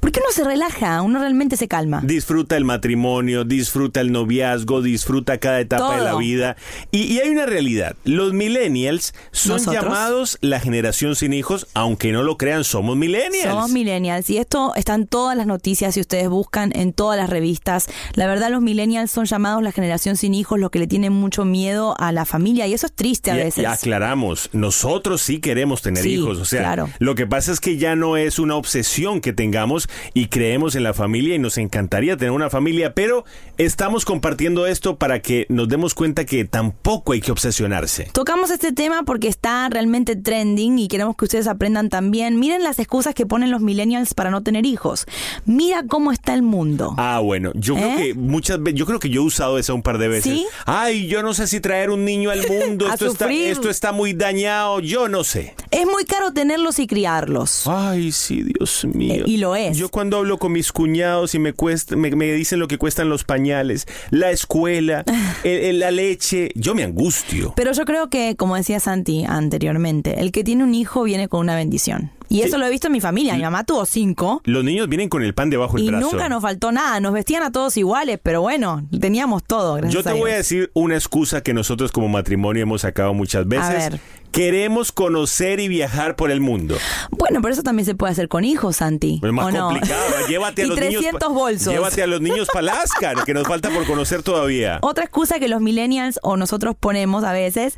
Porque 0.00 0.20
uno 0.20 0.28
se 0.32 0.44
relaja, 0.44 1.02
uno 1.02 1.18
realmente 1.20 1.56
se 1.56 1.68
calma. 1.68 2.00
Disfruta 2.04 2.56
el 2.56 2.64
matrimonio, 2.64 3.44
disfruta 3.44 4.00
el 4.00 4.12
noviazgo, 4.12 4.82
disfruta 4.82 5.38
cada 5.38 5.60
etapa 5.60 5.96
de 5.96 6.04
la 6.04 6.16
vida. 6.16 6.56
Y, 6.90 7.02
y 7.04 7.20
hay 7.20 7.30
una 7.30 7.46
realidad. 7.46 7.96
Los 8.04 8.32
millennials 8.32 9.14
son 9.32 9.56
¿Nosotros? 9.58 9.82
llamados 9.84 10.38
la 10.40 10.60
generación 10.60 11.16
sin 11.16 11.32
hijos, 11.32 11.66
aunque 11.74 12.12
no 12.12 12.22
lo 12.22 12.36
crean, 12.36 12.64
somos 12.64 12.96
millennials. 12.96 13.48
Somos 13.50 13.70
millennials 13.70 14.28
y 14.30 14.38
esto 14.38 14.72
está 14.76 14.94
en 14.94 15.06
todas 15.06 15.36
las 15.36 15.46
noticias 15.46 15.94
si 15.94 16.00
ustedes 16.00 16.28
buscan 16.28 16.72
en 16.74 16.92
todas 16.92 17.18
las 17.18 17.30
revistas. 17.30 17.86
La 18.14 18.26
verdad 18.26 18.50
los 18.50 18.62
millennials 18.62 19.10
son 19.10 19.24
llamados 19.26 19.62
la 19.62 19.72
generación 19.72 20.16
sin 20.16 20.34
hijos, 20.34 20.58
lo 20.58 20.70
que 20.70 20.78
le 20.78 20.86
tiene 20.86 21.10
mucho 21.10 21.44
miedo 21.44 21.94
a 21.98 22.12
la 22.12 22.24
familia 22.24 22.66
y 22.66 22.74
eso 22.74 22.86
es 22.86 22.92
triste 22.92 23.30
a 23.30 23.34
Y- 23.36 23.38
veces. 23.38 23.62
Y 23.62 23.66
aclaramos, 23.66 24.50
nosotros 24.52 25.22
sí 25.22 25.40
queremos 25.40 25.82
tener 25.82 26.02
Sí, 26.02 26.14
hijos, 26.14 26.38
o 26.38 26.44
sea, 26.44 26.60
claro. 26.60 26.88
lo 26.98 27.14
que 27.14 27.26
pasa 27.26 27.52
es 27.52 27.60
que 27.60 27.76
ya 27.76 27.96
no 27.96 28.16
es 28.16 28.38
una 28.38 28.56
obsesión 28.56 29.20
que 29.20 29.32
tengamos 29.32 29.63
y 30.12 30.26
creemos 30.26 30.74
en 30.74 30.82
la 30.82 30.94
familia 30.94 31.34
y 31.34 31.38
nos 31.38 31.58
encantaría 31.58 32.16
tener 32.16 32.32
una 32.32 32.50
familia, 32.50 32.94
pero 32.94 33.24
estamos 33.58 34.04
compartiendo 34.04 34.66
esto 34.66 34.96
para 34.96 35.20
que 35.22 35.46
nos 35.48 35.68
demos 35.68 35.94
cuenta 35.94 36.24
que 36.24 36.44
tampoco 36.44 37.12
hay 37.12 37.20
que 37.20 37.32
obsesionarse. 37.32 38.08
Tocamos 38.12 38.50
este 38.50 38.72
tema 38.72 39.04
porque 39.04 39.28
está 39.28 39.68
realmente 39.68 40.16
trending 40.16 40.78
y 40.78 40.88
queremos 40.88 41.16
que 41.16 41.24
ustedes 41.24 41.46
aprendan 41.46 41.88
también. 41.88 42.38
Miren 42.38 42.62
las 42.62 42.78
excusas 42.78 43.14
que 43.14 43.26
ponen 43.26 43.50
los 43.50 43.60
millennials 43.60 44.14
para 44.14 44.30
no 44.30 44.42
tener 44.42 44.66
hijos. 44.66 45.06
Mira 45.46 45.84
cómo 45.88 46.12
está 46.12 46.34
el 46.34 46.42
mundo. 46.42 46.94
Ah, 46.98 47.20
bueno, 47.20 47.52
yo 47.54 47.74
creo 47.74 47.90
¿Eh? 47.90 47.96
que 47.96 48.14
muchas 48.14 48.62
veces, 48.62 48.78
yo 48.78 48.86
creo 48.86 48.98
que 48.98 49.08
yo 49.08 49.22
he 49.22 49.24
usado 49.24 49.58
esa 49.58 49.72
un 49.72 49.82
par 49.82 49.98
de 49.98 50.08
veces. 50.08 50.32
¿Sí? 50.32 50.46
Ay, 50.66 51.06
yo 51.06 51.22
no 51.22 51.34
sé 51.34 51.46
si 51.46 51.60
traer 51.60 51.90
un 51.90 52.04
niño 52.04 52.30
al 52.30 52.46
mundo, 52.46 52.88
esto 52.92 53.06
está, 53.06 53.32
esto 53.32 53.70
está 53.70 53.92
muy 53.92 54.12
dañado, 54.12 54.80
yo 54.80 55.08
no 55.08 55.24
sé. 55.24 55.54
Es 55.70 55.86
muy 55.86 56.04
caro 56.04 56.32
tenerlos 56.32 56.78
y 56.78 56.86
criarlos. 56.86 57.66
Ay, 57.66 58.12
sí, 58.12 58.42
Dios 58.42 58.84
mío. 58.84 59.14
Eh, 59.14 59.22
y 59.26 59.36
lo 59.38 59.53
es. 59.54 59.76
Yo 59.76 59.88
cuando 59.88 60.18
hablo 60.18 60.38
con 60.38 60.52
mis 60.52 60.72
cuñados 60.72 61.34
y 61.34 61.38
me 61.38 61.52
cuesta, 61.52 61.96
me, 61.96 62.10
me 62.14 62.32
dicen 62.32 62.58
lo 62.60 62.68
que 62.68 62.78
cuestan 62.78 63.08
los 63.08 63.24
pañales, 63.24 63.86
la 64.10 64.30
escuela, 64.30 65.04
el- 65.44 65.60
el- 65.60 65.78
la 65.80 65.90
leche, 65.90 66.50
yo 66.54 66.74
me 66.74 66.84
angustio. 66.84 67.52
Pero 67.56 67.72
yo 67.72 67.84
creo 67.84 68.08
que, 68.10 68.36
como 68.36 68.56
decía 68.56 68.80
Santi 68.80 69.24
anteriormente, 69.26 70.20
el 70.20 70.32
que 70.32 70.44
tiene 70.44 70.64
un 70.64 70.74
hijo 70.74 71.02
viene 71.04 71.28
con 71.28 71.40
una 71.40 71.56
bendición. 71.56 72.10
Y 72.34 72.42
eso 72.42 72.58
lo 72.58 72.66
he 72.66 72.70
visto 72.70 72.88
en 72.88 72.92
mi 72.92 73.00
familia. 73.00 73.34
Mi 73.34 73.42
mamá 73.42 73.64
tuvo 73.64 73.86
cinco. 73.86 74.40
Los 74.44 74.64
niños 74.64 74.88
vienen 74.88 75.08
con 75.08 75.22
el 75.22 75.34
pan 75.34 75.50
debajo 75.50 75.76
del 75.76 75.84
Y 75.84 75.88
brazo. 75.88 76.10
nunca 76.10 76.28
nos 76.28 76.42
faltó 76.42 76.72
nada, 76.72 76.98
nos 77.00 77.12
vestían 77.12 77.42
a 77.42 77.52
todos 77.52 77.76
iguales, 77.76 78.18
pero 78.22 78.40
bueno, 78.42 78.86
teníamos 79.00 79.44
todo. 79.44 79.74
Gracias 79.74 79.94
Yo 79.94 80.02
te 80.02 80.18
voy 80.18 80.32
a 80.32 80.36
decir 80.36 80.70
una 80.74 80.94
excusa 80.96 81.42
que 81.42 81.54
nosotros 81.54 81.92
como 81.92 82.08
matrimonio 82.08 82.62
hemos 82.62 82.80
sacado 82.82 83.14
muchas 83.14 83.46
veces. 83.46 83.90
ver. 83.92 84.00
Queremos 84.34 84.90
conocer 84.90 85.60
y 85.60 85.68
viajar 85.68 86.16
por 86.16 86.32
el 86.32 86.40
mundo. 86.40 86.76
Bueno, 87.12 87.40
pero 87.40 87.54
eso 87.54 87.62
también 87.62 87.86
se 87.86 87.94
puede 87.94 88.10
hacer 88.14 88.26
con 88.26 88.42
hijos, 88.42 88.78
Santi. 88.78 89.20
Es 89.22 89.32
más 89.32 89.46
¿o 89.46 89.50
no? 89.52 89.68
complicado. 89.68 90.02
Llévate 90.28 90.62
a 90.62 90.64
y 90.64 90.68
los 90.70 90.76
300 90.76 91.12
niños. 91.12 91.32
bolsos. 91.32 91.72
Llévate 91.72 92.02
a 92.02 92.08
los 92.08 92.20
niños 92.20 92.48
para 92.52 92.72
Alaska, 92.72 93.14
que 93.24 93.32
nos 93.32 93.46
falta 93.46 93.70
por 93.70 93.86
conocer 93.86 94.24
todavía. 94.24 94.80
Otra 94.82 95.04
excusa 95.04 95.38
que 95.38 95.46
los 95.46 95.60
millennials 95.60 96.18
o 96.24 96.36
nosotros 96.36 96.74
ponemos 96.78 97.22
a 97.22 97.32
veces, 97.32 97.76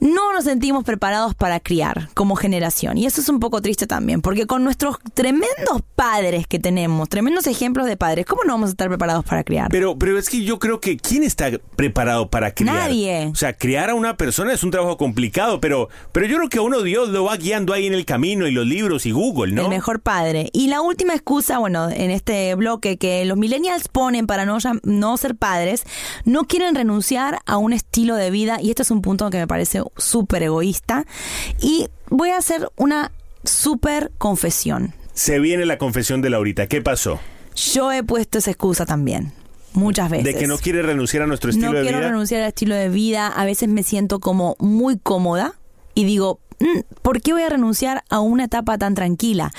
no 0.00 0.32
nos 0.32 0.44
sentimos 0.44 0.82
preparados 0.84 1.34
para 1.34 1.60
criar 1.60 2.08
como 2.14 2.36
generación. 2.36 2.96
Y 2.96 3.04
eso 3.04 3.20
es 3.20 3.28
un 3.28 3.38
poco 3.38 3.60
triste 3.60 3.81
también, 3.86 4.22
porque 4.22 4.46
con 4.46 4.64
nuestros 4.64 4.96
tremendos 5.14 5.82
padres 5.94 6.46
que 6.46 6.58
tenemos, 6.58 7.08
tremendos 7.08 7.46
ejemplos 7.46 7.86
de 7.86 7.96
padres, 7.96 8.26
¿cómo 8.26 8.42
no 8.44 8.54
vamos 8.54 8.68
a 8.68 8.72
estar 8.72 8.88
preparados 8.88 9.24
para 9.24 9.44
criar? 9.44 9.68
Pero, 9.70 9.98
pero 9.98 10.18
es 10.18 10.28
que 10.28 10.42
yo 10.42 10.58
creo 10.58 10.80
que 10.80 10.96
¿quién 10.96 11.22
está 11.22 11.50
preparado 11.76 12.28
para 12.28 12.54
criar? 12.54 12.74
Nadie. 12.74 13.28
O 13.32 13.34
sea, 13.34 13.52
criar 13.52 13.90
a 13.90 13.94
una 13.94 14.16
persona 14.16 14.52
es 14.52 14.62
un 14.64 14.70
trabajo 14.70 14.96
complicado, 14.96 15.60
pero, 15.60 15.88
pero 16.12 16.26
yo 16.26 16.36
creo 16.36 16.48
que 16.48 16.58
a 16.58 16.62
uno 16.62 16.82
Dios 16.82 17.08
lo 17.08 17.24
va 17.24 17.36
guiando 17.36 17.72
ahí 17.72 17.86
en 17.86 17.94
el 17.94 18.04
camino 18.04 18.46
y 18.46 18.52
los 18.52 18.66
libros 18.66 19.06
y 19.06 19.12
Google, 19.12 19.52
¿no? 19.52 19.62
El 19.62 19.68
mejor 19.68 20.00
padre. 20.00 20.50
Y 20.52 20.68
la 20.68 20.80
última 20.80 21.14
excusa, 21.14 21.58
bueno, 21.58 21.88
en 21.90 22.10
este 22.10 22.54
bloque 22.54 22.96
que 22.96 23.24
los 23.24 23.36
millennials 23.36 23.88
ponen 23.88 24.26
para 24.26 24.44
no, 24.44 24.58
no 24.82 25.16
ser 25.16 25.36
padres, 25.36 25.84
no 26.24 26.44
quieren 26.44 26.74
renunciar 26.74 27.40
a 27.46 27.56
un 27.56 27.72
estilo 27.72 28.16
de 28.16 28.30
vida, 28.30 28.58
y 28.60 28.70
este 28.70 28.82
es 28.82 28.90
un 28.90 29.02
punto 29.02 29.30
que 29.30 29.38
me 29.38 29.46
parece 29.46 29.82
súper 29.96 30.42
egoísta. 30.42 31.06
Y 31.60 31.88
voy 32.08 32.30
a 32.30 32.36
hacer 32.36 32.68
una 32.76 33.12
súper 33.44 34.12
confesión. 34.18 34.94
Se 35.14 35.38
viene 35.38 35.66
la 35.66 35.78
confesión 35.78 36.22
de 36.22 36.30
Laurita. 36.30 36.66
¿Qué 36.66 36.80
pasó? 36.82 37.20
Yo 37.54 37.92
he 37.92 38.02
puesto 38.02 38.38
esa 38.38 38.50
excusa 38.50 38.86
también. 38.86 39.32
Muchas 39.74 40.10
veces. 40.10 40.24
De 40.24 40.34
que 40.34 40.46
no 40.46 40.58
quiere 40.58 40.82
renunciar 40.82 41.22
a 41.22 41.26
nuestro 41.26 41.50
estilo 41.50 41.68
no 41.72 41.78
de 41.78 41.82
quiero 41.82 41.98
vida. 41.98 42.08
renunciar 42.08 42.42
al 42.42 42.48
estilo 42.48 42.74
de 42.74 42.88
vida. 42.88 43.26
A 43.28 43.44
veces 43.44 43.68
me 43.68 43.82
siento 43.82 44.20
como 44.20 44.56
muy 44.58 44.98
cómoda 44.98 45.54
y 45.94 46.04
digo, 46.04 46.40
"Mm, 46.60 46.80
¿por 47.02 47.20
qué 47.22 47.32
voy 47.32 47.42
a 47.42 47.48
renunciar 47.48 48.04
a 48.10 48.20
una 48.20 48.44
etapa 48.44 48.76
tan 48.78 48.94
tranquila? 48.94 49.52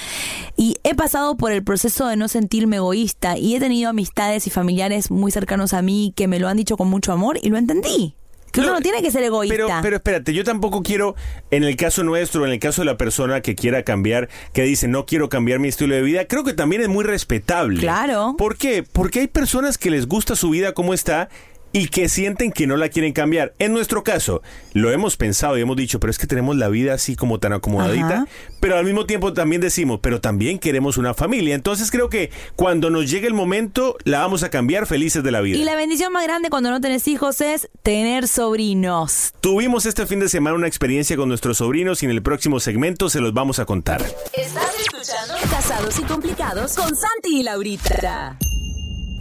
Y 0.56 0.78
he 0.84 0.94
pasado 0.94 1.36
por 1.36 1.52
el 1.52 1.64
proceso 1.64 2.08
de 2.08 2.16
no 2.16 2.28
sentirme 2.28 2.76
egoísta 2.78 3.38
y 3.40 3.56
he 3.56 3.60
tenido 3.60 3.90
amistades 3.90 4.46
y 4.46 4.52
familiares 4.52 5.10
muy 5.10 5.32
cercanos 5.32 5.74
a 5.74 5.82
mí 5.82 6.14
que 6.16 6.28
me 6.28 6.40
lo 6.40 6.48
han 6.48 6.58
dicho 6.58 6.78
con 6.78 6.90
mucho 6.90 7.12
amor 7.12 7.40
y 7.42 7.50
lo 7.50 7.58
entendí. 7.58 8.16
Que 8.54 8.62
uno 8.62 8.74
no 8.74 8.82
tiene 8.82 9.02
que 9.02 9.10
ser 9.10 9.24
egoísta. 9.24 9.56
Pero, 9.56 9.68
pero 9.82 9.96
espérate, 9.96 10.32
yo 10.32 10.44
tampoco 10.44 10.84
quiero, 10.84 11.16
en 11.50 11.64
el 11.64 11.76
caso 11.76 12.04
nuestro, 12.04 12.46
en 12.46 12.52
el 12.52 12.60
caso 12.60 12.84
de 12.84 12.86
la 12.86 12.98
persona 12.98 13.42
que 13.42 13.56
quiera 13.56 13.82
cambiar, 13.82 14.30
que 14.54 14.62
dice 14.62 14.88
no 14.88 15.08
quiero 15.08 15.28
cambiar 15.28 15.58
mi 15.58 15.70
estilo 15.70 15.96
de 15.96 16.04
vida, 16.04 16.28
creo 16.28 16.44
que 16.44 16.54
también 16.54 16.84
es 16.84 16.88
muy 16.88 17.04
respetable. 17.04 17.80
Claro. 17.80 18.36
¿Por 18.38 18.56
qué? 18.56 18.84
Porque 18.84 19.22
hay 19.22 19.28
personas 19.28 19.80
que 19.80 19.90
les 19.90 20.08
gusta 20.08 20.36
su 20.36 20.52
vida 20.52 20.74
como 20.74 20.94
está 20.94 21.30
y 21.74 21.88
que 21.88 22.08
sienten 22.08 22.52
que 22.52 22.68
no 22.68 22.78
la 22.78 22.88
quieren 22.88 23.12
cambiar. 23.12 23.54
En 23.60 23.74
nuestro 23.74 24.04
caso, 24.04 24.42
lo 24.74 24.92
hemos 24.92 25.18
pensado 25.18 25.58
y 25.58 25.62
hemos 25.62 25.76
dicho, 25.76 26.00
pero 26.00 26.12
es 26.12 26.20
que 26.20 26.28
tenemos 26.28 26.56
la 26.56 26.70
vida 26.70 26.94
así 26.94 27.16
como 27.16 27.40
tan 27.40 27.52
acomodadita, 27.52 28.06
Ajá. 28.08 28.28
pero 28.62 28.78
al 28.78 28.86
mismo 28.86 29.06
tiempo 29.06 29.34
también 29.34 29.60
decimos, 29.60 30.00
pero 30.02 30.22
también 30.22 30.60
queremos 30.60 30.98
una 30.98 31.14
familia. 31.16 31.56
Entonces 31.56 31.90
creo 31.92 32.10
que 32.10 32.32
cuando 32.56 32.90
nos 32.92 33.10
llegue 33.10 33.28
el 33.28 33.34
momento, 33.34 33.98
la 34.04 34.20
vamos 34.20 34.44
a 34.44 34.50
cambiar 34.50 34.86
felices 34.86 35.24
de 35.24 35.32
la 35.32 35.42
vida. 35.42 35.58
Y 35.58 35.64
la 35.64 35.76
bendición 35.76 36.14
más 36.14 36.24
grande 36.24 36.50
cuando 36.50 36.70
no 36.70 36.80
tenés 36.80 37.08
hijos 37.08 37.42
es 37.42 37.68
tener 37.82 38.28
sobrinos. 38.28 39.34
Tuvimos 39.42 39.88
este 39.88 40.06
fin 40.06 40.20
de 40.20 40.30
semana 40.30 40.56
una 40.56 40.68
experiencia 40.68 41.18
con 41.18 41.28
nuestros 41.28 41.58
sobrinos 41.58 42.04
y 42.04 42.06
en 42.06 42.12
el 42.12 42.22
próximo 42.22 42.60
segmento 42.60 43.10
se 43.10 43.20
los 43.20 43.34
vamos 43.34 43.58
a 43.58 43.66
contar. 43.66 44.04
Estás 44.34 44.80
escuchando 44.80 45.34
Casados 45.50 46.00
y 46.00 46.04
Complicados 46.04 46.76
con 46.76 46.96
Santi 46.96 47.40
y 47.40 47.44
Laurita. 47.44 48.38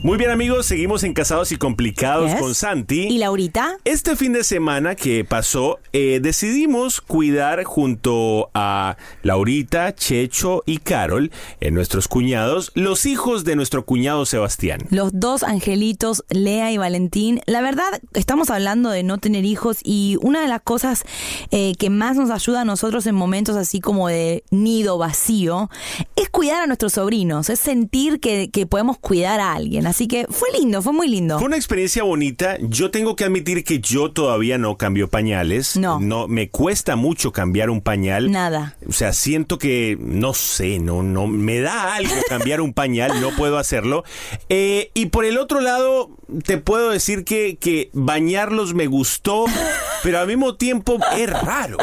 Muy 0.05 0.19
bien 0.19 0.31
amigos, 0.31 0.67
seguimos 0.67 1.05
en 1.05 1.15
Casados 1.15 1.53
y 1.53 1.57
Complicados 1.57 2.33
Yes. 2.33 2.41
con 2.41 2.57
Santi. 2.57 3.03
¿Y 3.07 3.19
Laurita? 3.19 3.79
Este 3.85 4.17
fin 4.17 4.33
de 4.33 4.43
semana 4.43 4.97
que 4.97 5.25
pasó, 5.25 5.79
eh, 5.93 6.19
decidimos 6.21 7.01
cuidar 7.01 7.63
junto 7.63 8.51
a 8.53 8.97
Laurita, 9.23 9.95
Checho 9.95 10.65
y 10.67 10.79
Carol, 10.79 11.31
eh, 11.61 11.71
nuestros 11.71 12.09
cuñados, 12.09 12.73
los 12.75 13.07
hijos 13.07 13.45
de 13.45 13.55
nuestro 13.55 13.85
cuñado 13.85 14.27
Sebastián. 14.27 14.81
Los 14.91 15.13
dos 15.15 15.45
angelitos, 15.45 16.25
Lea 16.31 16.73
y 16.73 16.79
Valentín. 16.79 17.41
La 17.47 17.61
verdad, 17.61 18.01
estamos 18.15 18.51
hablando 18.51 18.91
de 18.91 19.05
no 19.05 19.19
tener 19.19 19.45
hijos 19.45 19.79
y 19.85 20.17
una 20.21 20.41
de 20.43 20.49
las 20.49 20.63
cosas 20.63 21.05
eh, 21.53 21.75
que 21.79 21.91
más 21.91 22.17
nos 22.17 22.31
ayuda 22.31 22.63
a 22.63 22.65
nosotros 22.65 23.07
en 23.07 23.15
momentos 23.15 23.55
así 23.55 23.81
como 23.81 24.09
de 24.09 24.43
nido 24.51 24.99
vacío 24.99 25.71
es 26.17 26.29
cuidar 26.29 26.61
a 26.61 26.67
nuestros 26.67 26.95
sobrinos, 26.95 27.51
es 27.51 27.61
sentir 27.61 28.19
que, 28.19 28.51
que 28.51 28.67
podemos 28.67 28.99
cuidar 28.99 29.39
a 29.39 29.53
alguien. 29.53 29.92
Así 29.93 30.09
que 30.09 30.27
fue 30.31 30.49
lindo, 30.59 30.81
fue 30.81 30.95
muy 30.95 31.07
lindo. 31.07 31.39
Fue 31.39 31.49
una 31.49 31.57
experiencia 31.57 32.03
bonita. 32.03 32.57
Yo 32.63 32.91
tengo 32.91 33.15
que 33.15 33.25
admitir 33.25 33.63
que 33.63 33.79
yo 33.79 34.11
todavía 34.11 34.57
no 34.57 34.79
cambio 34.79 35.11
pañales. 35.11 35.77
No. 35.77 36.01
No, 36.01 36.29
me 36.29 36.49
cuesta 36.49 36.97
mucho 36.97 37.31
cambiar 37.31 37.69
un 37.69 37.83
pañal. 37.83 38.33
Nada. 38.33 38.75
O 38.89 38.93
sea, 38.93 39.13
siento 39.13 39.59
que, 39.59 39.99
no 40.01 40.33
sé, 40.33 40.79
no, 40.79 41.03
no, 41.03 41.27
me 41.27 41.61
da 41.61 41.95
algo 41.95 42.15
cambiar 42.27 42.63
un 42.63 42.73
pañal, 42.73 43.21
no 43.21 43.37
puedo 43.37 43.59
hacerlo. 43.59 44.03
Eh, 44.49 44.91
y 44.95 45.11
por 45.11 45.27
el 45.27 45.37
otro 45.37 45.61
lado, 45.61 46.09
te 46.47 46.57
puedo 46.57 46.89
decir 46.89 47.25
que, 47.25 47.59
que 47.61 47.91
bañarlos 47.93 48.73
me 48.73 48.87
gustó, 48.87 49.45
pero 50.03 50.21
al 50.21 50.27
mismo 50.27 50.55
tiempo 50.55 50.97
es 51.19 51.29
raro. 51.29 51.77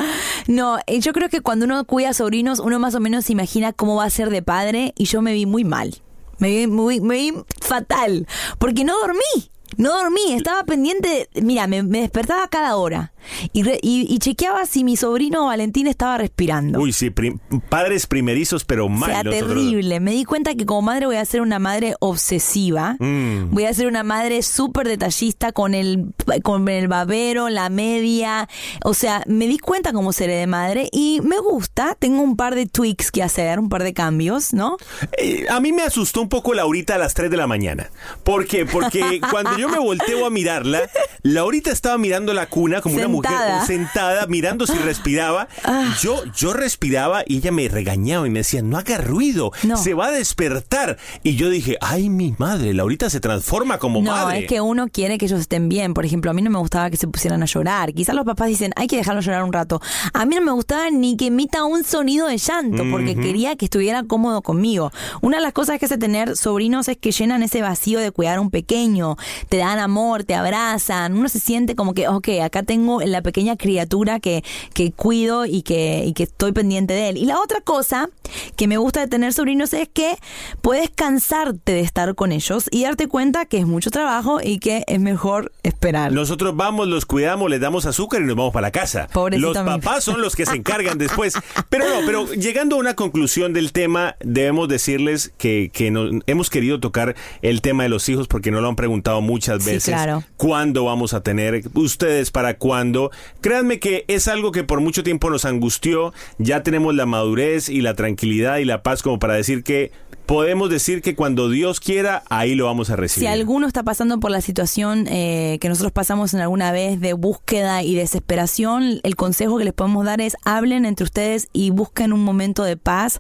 No, 0.48 0.80
eh, 0.88 1.00
yo 1.00 1.14
creo 1.14 1.30
que 1.30 1.42
cuando 1.42 1.66
uno 1.66 1.86
cuida 1.86 2.10
a 2.10 2.14
sobrinos, 2.14 2.58
uno 2.58 2.80
más 2.80 2.96
o 2.96 3.00
menos 3.00 3.26
se 3.26 3.34
imagina 3.34 3.72
cómo 3.72 3.98
va 3.98 4.06
a 4.06 4.10
ser 4.10 4.32
de 4.32 4.42
padre 4.42 4.96
y 4.98 5.06
yo 5.06 5.22
me 5.22 5.32
vi 5.34 5.46
muy 5.46 5.64
mal. 5.64 6.02
Me 6.40 6.50
vi 6.50 6.68
muy, 6.68 7.02
me 7.02 7.16
vi 7.16 7.34
fatal. 7.62 8.28
Porque 8.58 8.84
no 8.84 8.98
dormí. 9.00 9.52
No 9.78 9.98
dormí, 9.98 10.34
estaba 10.34 10.64
pendiente, 10.64 11.30
mira, 11.42 11.68
me, 11.68 11.84
me 11.84 12.02
despertaba 12.02 12.48
cada 12.48 12.76
hora 12.76 13.14
y, 13.54 13.64
re- 13.64 13.80
y- 13.82 14.08
y 14.14 14.20
chequeaba 14.20 14.66
si 14.66 14.84
mi 14.84 14.98
sobrino 14.98 15.46
Valentín 15.46 15.88
estaba 15.88 16.18
respirando. 16.18 16.80
Uy, 16.80 16.92
sí, 16.94 17.10
prim- 17.10 17.40
padres 17.70 18.08
primerizos, 18.08 18.66
pero 18.66 18.86
o 18.86 18.90
mal. 18.90 19.10
sea, 19.10 19.20
otros 19.20 19.40
dos. 19.40 19.48
terrible. 19.50 20.00
Me 20.00 20.12
di 20.12 20.26
cuenta 20.26 20.56
que 20.56 20.66
como 20.66 20.82
madre 20.82 21.06
voy 21.06 21.18
a 21.18 21.26
ser 21.26 21.42
una 21.42 21.60
madre 21.60 21.96
obsesiva. 22.00 22.96
Mm. 23.00 23.52
Voy 23.52 23.66
a 23.66 23.74
ser 23.74 23.88
una 23.88 24.04
madre 24.04 24.42
súper 24.42 24.88
detallista 24.88 25.52
con 25.52 25.74
el, 25.74 26.14
con 26.44 26.68
el 26.68 26.88
babero, 26.88 27.50
la 27.50 27.70
media. 27.70 28.48
O 28.84 28.94
sea, 28.94 29.24
me 29.28 29.48
di 29.48 29.60
cuenta 29.60 29.94
cómo 29.94 30.14
seré 30.14 30.36
de 30.36 30.48
madre 30.48 30.90
y 30.92 31.22
me 31.24 31.38
gusta. 31.40 31.96
Tengo 32.00 32.22
un 32.22 32.36
par 32.36 32.56
de 32.56 32.66
tweaks 32.66 33.12
que 33.12 33.24
hacer, 33.24 33.60
un 33.60 33.70
par 33.70 33.84
de 33.84 33.94
cambios, 33.94 34.54
¿no? 34.54 34.78
Eh, 35.18 35.46
a 35.50 35.60
mí 35.60 35.72
me 35.74 35.84
asustó 35.84 36.22
un 36.22 36.30
poco 36.30 36.54
Laurita 36.54 36.96
a 36.96 36.98
las 36.98 37.14
3 37.14 37.30
de 37.30 37.38
la 37.38 37.48
mañana. 37.48 37.90
¿Por 38.24 38.46
qué? 38.48 38.66
Porque 38.66 39.20
cuando 39.32 39.59
yo 39.60 39.70
me 39.70 39.80
volteo 39.80 40.26
a 40.26 40.30
mirarla, 40.30 40.82
Laurita 41.22 41.72
estaba 41.72 41.98
mirando 41.98 42.34
la 42.34 42.48
cuna 42.48 42.82
como 42.82 42.96
una 42.96 43.08
mujer 43.08 43.32
sentada, 43.68 44.26
mirando 44.28 44.66
si 44.66 44.78
respiraba. 44.78 45.48
Ah. 45.64 45.96
Yo, 46.02 46.24
yo 46.34 46.54
respiraba 46.54 47.24
y 47.26 47.38
ella 47.38 47.52
me 47.52 47.68
regañaba 47.68 48.26
y 48.28 48.30
me 48.30 48.40
decía, 48.40 48.62
no 48.62 48.78
haga 48.78 48.98
ruido, 48.98 49.52
No. 49.64 49.78
se 49.78 49.94
va 49.94 50.08
a 50.08 50.12
despertar. 50.12 50.98
Y 51.24 51.36
yo 51.36 51.50
dije, 51.50 51.78
ay, 51.82 52.10
mi 52.10 52.34
madre, 52.38 52.74
Laurita 52.74 53.10
se 53.10 53.20
transforma 53.20 53.78
como 53.80 54.02
No, 54.02 54.12
madre. 54.12 54.40
es 54.40 54.48
que 54.48 54.62
uno 54.62 54.88
quiere 54.88 55.18
que 55.18 55.26
ellos 55.26 55.40
estén 55.42 55.70
bien. 55.70 55.94
Por 55.94 56.06
ejemplo, 56.06 56.32
a 56.32 56.34
mí 56.34 56.42
no 56.42 56.50
me 56.50 56.60
gustaba 56.60 56.90
que 56.90 56.98
se 56.98 57.08
pusieran 57.08 57.44
a 57.44 57.46
llorar. 57.46 57.94
Quizás 57.94 58.16
los 58.16 58.26
papás 58.26 58.48
dicen, 58.48 58.72
hay 58.76 58.88
que 58.88 58.96
dejarlo 58.98 59.22
llorar 59.22 59.44
un 59.44 59.54
rato. 59.54 59.82
A 60.14 60.26
mí 60.26 60.36
no 60.36 60.42
me 60.42 60.52
gustaba 60.52 60.90
ni 60.90 61.18
que 61.18 61.28
emita 61.28 61.64
un 61.66 61.84
sonido 61.84 62.28
de 62.28 62.38
llanto, 62.38 62.84
porque 62.92 63.16
quería 63.16 63.56
que 63.56 63.66
estuviera 63.66 64.04
cómodo 64.04 64.42
conmigo. 64.42 64.92
Una 65.22 65.38
de 65.38 65.44
las 65.44 65.54
cosas 65.54 65.80
que 65.80 65.86
hace 65.86 65.98
tener 65.98 66.38
sobrinos 66.38 66.88
es 66.88 66.98
que 66.98 67.12
llenan 67.12 67.44
ese 67.44 67.62
vacío 67.62 68.00
de 68.00 68.12
cuidar 68.12 68.38
a 68.38 68.42
un 68.42 68.50
pequeño. 68.52 69.18
Te 69.50 69.58
dan 69.58 69.80
amor, 69.80 70.24
te 70.24 70.36
abrazan. 70.36 71.14
Uno 71.18 71.28
se 71.30 71.40
siente 71.40 71.76
como 71.76 71.94
que, 71.94 72.08
ok, 72.08 72.28
acá 72.44 72.64
tengo 72.64 73.02
la 73.02 73.22
pequeña 73.22 73.58
criatura 73.58 74.20
que, 74.20 74.44
que 74.74 74.92
cuido 74.92 75.46
y 75.46 75.64
que, 75.64 76.04
y 76.06 76.14
que 76.14 76.24
estoy 76.24 76.52
pendiente 76.52 76.94
de 76.94 77.10
él. 77.10 77.18
Y 77.18 77.26
la 77.26 77.40
otra 77.40 77.60
cosa 77.62 78.10
que 78.56 78.68
me 78.68 78.78
gusta 78.78 79.00
de 79.02 79.08
tener 79.08 79.34
sobrinos 79.34 79.74
es 79.74 79.90
que 79.90 80.16
puedes 80.62 80.90
cansarte 80.92 81.72
de 81.74 81.80
estar 81.82 82.14
con 82.16 82.32
ellos 82.32 82.66
y 82.72 82.84
darte 82.84 83.08
cuenta 83.08 83.46
que 83.46 83.58
es 83.58 83.66
mucho 83.66 83.90
trabajo 83.92 84.40
y 84.44 84.60
que 84.60 84.84
es 84.88 85.00
mejor 85.00 85.52
esperar. 85.64 86.12
Nosotros 86.12 86.56
vamos, 86.56 86.88
los 86.88 87.06
cuidamos, 87.06 87.50
les 87.50 87.60
damos 87.60 87.86
azúcar 87.86 88.22
y 88.22 88.26
nos 88.26 88.36
vamos 88.36 88.54
para 88.54 88.68
la 88.68 88.72
casa. 88.72 89.08
Pobrecito 89.12 89.48
los 89.54 89.58
papás 89.58 90.04
son 90.04 90.22
los 90.22 90.36
que 90.36 90.46
se 90.46 90.56
encargan 90.56 90.98
después. 91.00 91.34
Pero 91.70 91.86
no, 91.90 92.06
pero 92.06 92.32
llegando 92.34 92.76
a 92.76 92.80
una 92.80 92.96
conclusión 92.96 93.54
del 93.54 93.72
tema, 93.72 94.16
debemos 94.20 94.68
decirles 94.70 95.32
que, 95.38 95.72
que 95.74 95.90
no- 95.92 96.20
hemos 96.28 96.50
querido 96.50 96.80
tocar 96.80 97.16
el 97.42 97.62
tema 97.62 97.84
de 97.84 97.90
los 97.90 98.08
hijos 98.10 98.28
porque 98.28 98.52
nos 98.52 98.62
lo 98.62 98.68
han 98.70 98.76
preguntado 98.76 99.22
muchas 99.40 99.64
Sí, 99.64 99.72
veces. 99.72 99.94
claro. 99.94 100.24
¿Cuándo 100.38 100.84
vamos 100.86 101.14
a 101.14 101.22
tener? 101.22 101.62
¿Ustedes 101.74 102.30
para 102.32 102.58
cuándo? 102.58 103.10
Créanme 103.42 103.80
que 103.80 104.04
es 104.08 104.28
algo 104.28 104.52
que 104.52 104.64
por 104.66 104.82
mucho 104.82 105.02
tiempo 105.04 105.30
nos 105.30 105.46
angustió. 105.46 106.14
Ya 106.40 106.62
tenemos 106.62 106.94
la 106.94 107.06
madurez 107.06 107.70
y 107.70 107.80
la 107.82 107.94
tranquilidad 107.94 108.58
y 108.58 108.66
la 108.66 108.84
paz 108.84 109.02
como 109.02 109.18
para 109.18 109.36
decir 109.36 109.64
que 109.64 109.92
podemos 110.30 110.70
decir 110.70 111.02
que 111.02 111.16
cuando 111.16 111.50
Dios 111.50 111.80
quiera, 111.80 112.22
ahí 112.30 112.54
lo 112.54 112.66
vamos 112.66 112.92
a 112.92 112.94
Si 112.94 113.02
recibir. 113.02 113.30
alguno 113.30 113.66
está 113.66 113.82
pasando 113.82 114.20
por 114.20 114.30
la 114.30 114.42
situación 114.42 115.08
eh, 115.08 115.58
que 115.60 115.70
nosotros 115.70 115.92
pasamos 115.92 116.36
en 116.36 116.40
alguna 116.40 116.72
vez 116.72 117.02
de 117.02 117.14
búsqueda 117.14 117.82
y 117.82 117.96
desesperación, 117.96 119.00
el 119.02 119.16
consejo 119.16 119.58
que 119.58 119.64
les 119.64 119.74
podemos 119.74 120.06
dar 120.06 120.22
es 120.22 120.38
hablen 120.46 120.86
entre 120.86 121.04
ustedes 121.04 121.48
y 121.52 121.72
busquen 121.72 122.14
un 122.14 122.24
momento 122.24 122.64
de 122.64 122.78
paz 122.78 123.18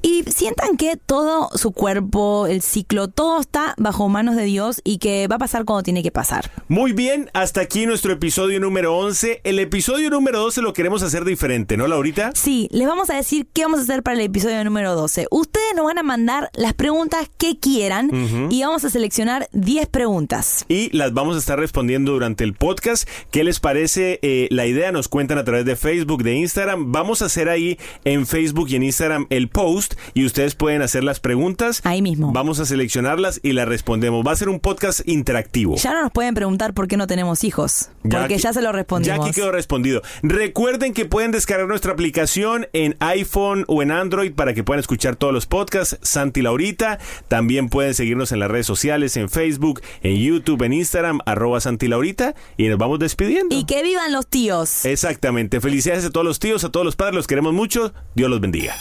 y 0.00 0.22
sientan 0.22 0.78
que 0.78 0.96
todo 0.96 1.50
su 1.54 1.72
cuerpo, 1.72 2.46
el 2.46 2.62
ciclo, 2.62 3.08
todo 3.08 3.38
está 3.38 3.74
bajo 3.76 4.08
manos 4.08 4.34
de 4.34 4.44
Dios 4.44 4.80
y 4.82 4.96
que 4.96 5.28
va 5.28 5.36
a 5.36 5.38
pasar 5.38 5.66
cuando 5.66 5.82
tiene 5.82 6.02
que 6.02 6.10
pasar. 6.10 6.50
Muy 6.68 6.92
bien, 6.92 7.28
hasta 7.34 7.60
aquí 7.60 7.84
nuestro 7.84 8.14
episodio 8.14 8.60
número 8.60 8.96
11. 8.96 9.42
El 9.44 9.58
episodio 9.58 10.08
número 10.08 10.40
12 10.40 10.62
lo 10.62 10.72
queremos 10.72 11.02
hacer 11.02 11.26
diferente, 11.26 11.76
¿no, 11.76 11.86
Laurita? 11.86 12.30
Sí, 12.34 12.70
les 12.72 12.88
vamos 12.88 13.10
a 13.10 13.14
decir 13.14 13.46
qué 13.52 13.64
vamos 13.64 13.80
a 13.80 13.82
hacer 13.82 14.02
para 14.02 14.16
el 14.16 14.22
episodio 14.24 14.64
número 14.64 14.94
12. 14.94 15.26
Ustedes 15.30 15.74
nos 15.76 15.84
van 15.84 15.98
a 15.98 16.02
mandar 16.02 16.45
las 16.54 16.74
preguntas 16.74 17.28
que 17.38 17.58
quieran 17.58 18.10
y 18.50 18.62
vamos 18.62 18.84
a 18.84 18.90
seleccionar 18.90 19.48
10 19.52 19.86
preguntas. 19.88 20.64
Y 20.68 20.94
las 20.96 21.12
vamos 21.12 21.36
a 21.36 21.38
estar 21.38 21.58
respondiendo 21.58 22.12
durante 22.12 22.44
el 22.44 22.54
podcast. 22.54 23.08
¿Qué 23.30 23.44
les 23.44 23.60
parece 23.60 24.18
eh, 24.22 24.48
la 24.50 24.66
idea? 24.66 24.92
Nos 24.92 25.08
cuentan 25.08 25.38
a 25.38 25.44
través 25.44 25.64
de 25.64 25.76
Facebook, 25.76 26.22
de 26.22 26.34
Instagram. 26.34 26.92
Vamos 26.92 27.22
a 27.22 27.26
hacer 27.26 27.48
ahí 27.48 27.78
en 28.04 28.26
Facebook 28.26 28.68
y 28.70 28.76
en 28.76 28.82
Instagram 28.84 29.26
el 29.30 29.48
post 29.48 29.94
y 30.14 30.24
ustedes 30.24 30.54
pueden 30.54 30.82
hacer 30.82 31.04
las 31.04 31.20
preguntas. 31.20 31.80
Ahí 31.84 32.02
mismo. 32.02 32.32
Vamos 32.32 32.60
a 32.60 32.66
seleccionarlas 32.66 33.40
y 33.42 33.52
las 33.52 33.68
respondemos. 33.68 34.26
Va 34.26 34.32
a 34.32 34.36
ser 34.36 34.48
un 34.48 34.60
podcast 34.60 35.00
interactivo. 35.06 35.76
Ya 35.76 35.92
no 35.92 36.02
nos 36.02 36.12
pueden 36.12 36.34
preguntar 36.34 36.74
por 36.74 36.88
qué 36.88 36.96
no 36.96 37.06
tenemos 37.06 37.44
hijos, 37.44 37.90
porque 38.02 38.16
aquí- 38.34 38.38
ya 38.38 38.52
se 38.52 38.62
lo 38.62 38.72
respondimos. 38.72 39.18
Ya 39.18 39.22
aquí 39.24 39.32
quedó 39.34 39.50
respondido. 39.52 40.02
Recuerden 40.22 40.92
que 40.92 41.04
pueden 41.06 41.30
descargar 41.30 41.66
nuestra 41.68 41.92
aplicación 41.92 42.66
en 42.72 42.96
iPhone 43.00 43.64
o 43.68 43.82
en 43.82 43.90
Android 43.90 44.32
para 44.32 44.54
que 44.54 44.64
puedan 44.64 44.80
escuchar 44.80 45.16
todos 45.16 45.32
los 45.32 45.46
podcasts. 45.46 45.96
Santi 46.36 46.42
Laurita. 46.42 46.98
También 47.28 47.70
pueden 47.70 47.94
seguirnos 47.94 48.30
en 48.30 48.40
las 48.40 48.50
redes 48.50 48.66
sociales, 48.66 49.16
en 49.16 49.30
Facebook, 49.30 49.80
en 50.02 50.16
YouTube, 50.16 50.62
en 50.62 50.74
Instagram, 50.74 51.20
arroba 51.24 51.60
Santi 51.60 51.88
Laurita. 51.88 52.34
Y 52.58 52.68
nos 52.68 52.78
vamos 52.78 52.98
despidiendo. 52.98 53.56
Y 53.56 53.64
que 53.64 53.82
vivan 53.82 54.12
los 54.12 54.26
tíos. 54.26 54.84
Exactamente. 54.84 55.62
Felicidades 55.62 56.04
a 56.04 56.10
todos 56.10 56.26
los 56.26 56.38
tíos, 56.38 56.62
a 56.64 56.68
todos 56.68 56.84
los 56.84 56.94
padres. 56.94 57.14
Los 57.14 57.26
queremos 57.26 57.54
mucho. 57.54 57.94
Dios 58.14 58.28
los 58.28 58.40
bendiga. 58.40 58.76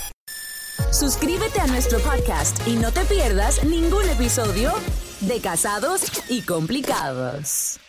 Suscríbete 0.91 1.61
a 1.61 1.67
nuestro 1.67 1.99
podcast 1.99 2.67
y 2.67 2.75
no 2.75 2.91
te 2.91 3.05
pierdas 3.05 3.63
ningún 3.63 4.09
episodio 4.09 4.73
de 5.21 5.39
Casados 5.39 6.01
y 6.27 6.41
Complicados. 6.41 7.79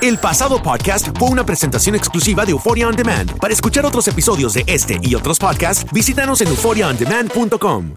El 0.00 0.18
pasado 0.18 0.62
podcast 0.62 1.08
fue 1.18 1.28
una 1.28 1.44
presentación 1.44 1.96
exclusiva 1.96 2.46
de 2.46 2.52
Euphoria 2.52 2.86
On 2.86 2.94
Demand. 2.94 3.36
Para 3.38 3.52
escuchar 3.52 3.84
otros 3.84 4.06
episodios 4.06 4.54
de 4.54 4.62
este 4.68 5.00
y 5.02 5.16
otros 5.16 5.38
podcasts, 5.38 5.84
visítanos 5.92 6.40
en 6.40 6.48
euphoriaondemand.com. 6.48 7.96